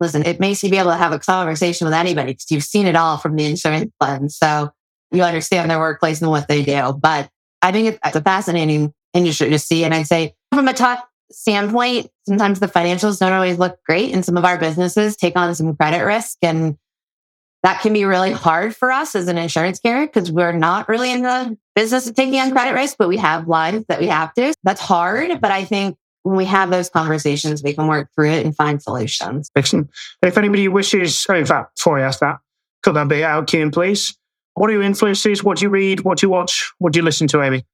listen, 0.00 0.24
it 0.26 0.40
makes 0.40 0.62
you 0.62 0.70
be 0.70 0.78
able 0.78 0.90
to 0.90 0.96
have 0.96 1.12
a 1.12 1.18
conversation 1.18 1.86
with 1.86 1.94
anybody 1.94 2.32
because 2.32 2.50
you've 2.50 2.64
seen 2.64 2.86
it 2.86 2.96
all 2.96 3.16
from 3.16 3.36
the 3.36 3.44
insurance 3.44 3.92
fund. 3.98 4.32
So 4.32 4.70
you 5.10 5.22
understand 5.22 5.70
their 5.70 5.78
workplace 5.78 6.20
and 6.20 6.30
what 6.30 6.48
they 6.48 6.62
do. 6.62 6.92
But 6.92 7.28
I 7.62 7.72
think 7.72 7.98
it's 8.04 8.16
a 8.16 8.22
fascinating 8.22 8.92
industry 9.12 9.50
to 9.50 9.58
see. 9.58 9.84
And 9.84 9.94
I'd 9.94 10.06
say 10.06 10.34
from 10.52 10.68
a 10.68 10.74
top 10.74 11.08
standpoint, 11.30 12.08
sometimes 12.28 12.60
the 12.60 12.66
financials 12.66 13.18
don't 13.18 13.32
always 13.32 13.58
look 13.58 13.78
great 13.86 14.12
and 14.12 14.24
some 14.24 14.36
of 14.36 14.44
our 14.44 14.58
businesses 14.58 15.16
take 15.16 15.36
on 15.36 15.54
some 15.54 15.74
credit 15.76 16.04
risk 16.04 16.38
and 16.42 16.76
that 17.62 17.80
can 17.80 17.94
be 17.94 18.04
really 18.04 18.30
hard 18.30 18.76
for 18.76 18.92
us 18.92 19.14
as 19.14 19.26
an 19.26 19.38
insurance 19.38 19.78
carrier 19.78 20.06
because 20.06 20.30
we're 20.30 20.52
not 20.52 20.86
really 20.86 21.10
in 21.10 21.22
the 21.22 21.56
business 21.74 22.06
of 22.06 22.14
taking 22.14 22.38
on 22.38 22.52
credit 22.52 22.74
risk, 22.74 22.96
but 22.98 23.08
we 23.08 23.16
have 23.16 23.48
lines 23.48 23.86
that 23.88 24.00
we 24.00 24.06
have 24.08 24.34
to. 24.34 24.52
That's 24.64 24.82
hard, 24.82 25.40
but 25.40 25.50
I 25.50 25.64
think 25.64 25.96
when 26.24 26.36
we 26.36 26.46
have 26.46 26.70
those 26.70 26.90
conversations, 26.90 27.62
we 27.62 27.74
can 27.74 27.86
work 27.86 28.08
through 28.14 28.32
it 28.32 28.44
and 28.44 28.56
find 28.56 28.82
solutions. 28.82 29.50
Excellent. 29.54 29.90
If 30.22 30.36
anybody 30.36 30.66
wishes, 30.68 31.24
oh, 31.28 31.34
in 31.34 31.46
fact, 31.46 31.76
before 31.76 31.98
I 31.98 32.02
ask 32.02 32.18
that, 32.20 32.38
could 32.82 32.94
that 32.94 33.08
be 33.08 33.22
out, 33.22 33.46
Keen, 33.46 33.70
please? 33.70 34.16
What 34.54 34.70
are 34.70 34.72
your 34.72 34.82
influences? 34.82 35.44
What 35.44 35.58
do 35.58 35.66
you 35.66 35.68
read? 35.68 36.00
What 36.00 36.18
do 36.18 36.26
you 36.26 36.30
watch? 36.30 36.72
What 36.78 36.92
do 36.92 36.98
you 36.98 37.04
listen 37.04 37.28
to, 37.28 37.42
Amy? 37.42 37.64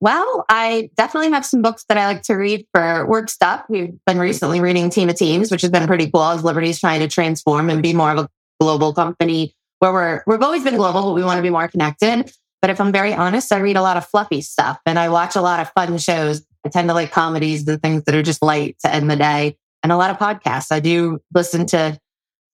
Well, 0.00 0.44
I 0.48 0.90
definitely 0.96 1.30
have 1.30 1.46
some 1.46 1.62
books 1.62 1.84
that 1.88 1.98
I 1.98 2.06
like 2.06 2.22
to 2.22 2.34
read 2.34 2.66
for 2.72 3.06
work 3.06 3.30
stuff. 3.30 3.64
We've 3.68 3.94
been 4.06 4.18
recently 4.18 4.60
reading 4.60 4.90
Team 4.90 5.08
of 5.08 5.16
Teams, 5.16 5.50
which 5.50 5.62
has 5.62 5.70
been 5.70 5.86
pretty 5.86 6.10
cool 6.10 6.22
as 6.22 6.44
Liberty's 6.44 6.80
trying 6.80 7.00
to 7.00 7.08
transform 7.08 7.70
and 7.70 7.82
be 7.82 7.92
more 7.92 8.12
of 8.12 8.18
a 8.18 8.28
global 8.60 8.92
company 8.92 9.54
where 9.80 9.92
we're, 9.92 10.22
we've 10.26 10.42
always 10.42 10.64
been 10.64 10.76
global, 10.76 11.02
but 11.02 11.14
we 11.14 11.22
want 11.22 11.38
to 11.38 11.42
be 11.42 11.50
more 11.50 11.68
connected. 11.68 12.30
But 12.60 12.70
if 12.70 12.80
I'm 12.80 12.92
very 12.92 13.14
honest, 13.14 13.52
I 13.52 13.58
read 13.58 13.76
a 13.76 13.82
lot 13.82 13.96
of 13.96 14.06
fluffy 14.06 14.40
stuff 14.40 14.80
and 14.84 14.98
I 14.98 15.08
watch 15.08 15.36
a 15.36 15.40
lot 15.40 15.60
of 15.60 15.70
fun 15.72 15.98
shows. 15.98 16.44
I 16.64 16.68
tend 16.68 16.88
to 16.88 16.94
like 16.94 17.12
comedies, 17.12 17.64
the 17.64 17.78
things 17.78 18.04
that 18.04 18.14
are 18.14 18.22
just 18.22 18.42
light 18.42 18.76
to 18.80 18.92
end 18.92 19.10
the 19.10 19.16
day 19.16 19.56
and 19.82 19.92
a 19.92 19.96
lot 19.96 20.10
of 20.10 20.18
podcasts. 20.18 20.72
I 20.72 20.80
do 20.80 21.20
listen 21.34 21.66
to 21.66 21.98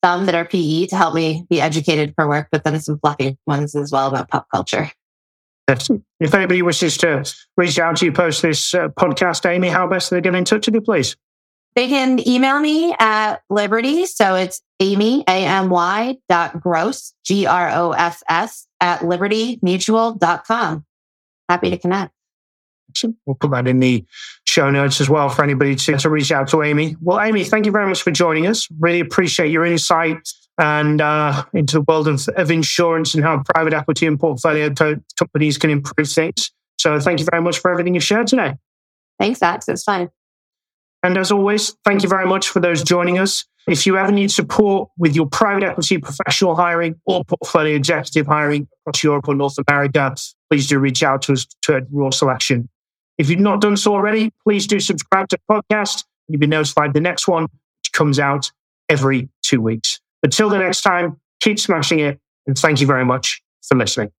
some 0.05 0.27
that 0.27 0.35
are 0.35 0.45
PE 0.45 0.87
to 0.87 0.97
help 0.97 1.15
me 1.15 1.47
be 1.49 1.61
educated 1.61 2.13
for 2.15 2.29
work, 2.29 2.49
but 2.53 2.65
then 2.65 2.79
some 2.81 2.99
fluffy 2.99 3.39
ones 3.47 3.75
as 3.75 3.91
well 3.91 4.09
about 4.09 4.29
pop 4.29 4.47
culture. 4.51 4.91
If 5.67 6.35
anybody 6.35 6.61
wishes 6.61 6.99
to 6.99 7.25
reach 7.57 7.79
out 7.79 7.97
to 7.97 8.05
you 8.05 8.13
post 8.13 8.43
this 8.43 8.75
uh, 8.75 8.89
podcast, 8.89 9.49
Amy, 9.49 9.69
how 9.69 9.87
best 9.87 10.11
they 10.11 10.21
get 10.21 10.35
in 10.35 10.45
touch 10.45 10.67
with 10.67 10.75
you, 10.75 10.83
please? 10.83 11.17
They 11.75 11.89
can 11.89 12.27
email 12.29 12.61
me 12.61 12.95
at 12.99 13.37
Liberty. 13.49 14.07
So 14.07 14.35
it's 14.37 14.63
Amy, 14.79 15.25
A-M-Y 15.27 16.19
dot 16.29 16.61
gross, 16.61 17.15
G-R-O-S-S 17.25 18.67
at 18.81 19.01
libertymutual.com. 19.01 20.85
Happy 21.49 21.71
to 21.71 21.79
connect. 21.79 22.14
We'll 23.27 23.37
put 23.37 23.51
that 23.53 23.67
in 23.67 23.81
the 23.81 24.05
show 24.45 24.71
notes 24.71 25.01
as 25.01 25.09
well 25.09 25.29
for 25.29 25.43
anybody 25.43 25.75
to, 25.77 25.97
to 25.99 26.11
reach 26.11 26.31
out 26.31 26.49
to 26.49 26.63
Amy. 26.63 26.97
Well, 27.01 27.21
Amy, 27.21 27.45
thank 27.45 27.67
you 27.67 27.73
very 27.73 27.87
much 27.87 28.03
for 28.03 28.11
joining 28.11 28.47
us. 28.47 28.69
Really 28.79 29.01
appreciate 29.01 29.51
your 29.51 29.65
insight 29.65 30.29
and 30.59 31.01
uh, 31.01 31.45
into 31.53 31.79
the 31.79 31.81
world 31.83 32.07
of, 32.07 32.29
of, 32.37 32.51
insurance 32.51 33.15
and 33.15 33.25
how 33.25 33.43
private 33.43 33.73
equity 33.73 34.07
and 34.07 34.21
portfolio 34.21 34.71
co- 34.71 35.01
companies 35.19 35.59
can 35.59 35.71
improve 35.71 36.09
things. 36.09 36.53
So 36.79 37.01
thank 37.01 37.19
you 37.19 37.27
very 37.31 37.43
much 37.43 37.59
for 37.59 37.71
everything 37.71 37.95
you've 37.95 38.05
shared 38.05 38.29
today. 38.29 38.55
Thanks, 39.19 39.43
Alex. 39.43 39.69
It's 39.69 39.83
fine. 39.83 40.11
And 41.03 41.19
as 41.19 41.31
always, 41.33 41.77
thank 41.85 42.03
you 42.03 42.09
very 42.09 42.27
much 42.27 42.49
for 42.49 42.61
those 42.61 42.83
joining 42.83 43.19
us. 43.19 43.45
If 43.67 43.87
you 43.87 43.97
ever 43.97 44.13
need 44.13 44.31
support 44.31 44.91
with 44.99 45.17
your 45.17 45.27
private 45.27 45.65
equity 45.65 45.99
professional 45.99 46.55
hiring 46.55 47.01
or 47.07 47.25
portfolio 47.25 47.75
executive 47.75 48.27
hiring 48.27 48.69
across 48.83 49.03
Europe 49.03 49.27
or 49.29 49.35
North 49.35 49.57
America, 49.67 50.15
please 50.51 50.69
do 50.69 50.79
reach 50.79 51.03
out 51.03 51.23
to 51.23 51.33
us 51.33 51.47
to 51.63 51.87
Raw 51.91 52.11
Selection. 52.11 52.69
If 53.19 53.31
you've 53.31 53.41
not 53.41 53.61
done 53.61 53.77
so 53.77 53.95
already, 53.95 54.33
please 54.43 54.67
do 54.67 54.81
subscribe 54.81 55.29
to 55.29 55.37
the 55.37 55.43
podcast. 55.55 56.05
You'll 56.29 56.41
be 56.41 56.47
notified 56.47 56.95
the 56.95 57.01
next 57.01 57.29
one, 57.29 57.45
which 57.45 57.93
comes 57.93 58.19
out 58.19 58.51
every 58.89 59.29
two 59.43 59.61
weeks. 59.61 60.01
Until 60.23 60.49
the 60.49 60.59
next 60.59 60.81
time, 60.83 61.21
keep 61.41 61.59
smashing 61.59 62.01
it. 62.01 62.19
And 62.47 62.59
thank 62.59 62.81
you 62.81 62.87
very 62.87 63.05
much 63.05 63.43
for 63.63 63.77
listening. 63.77 64.11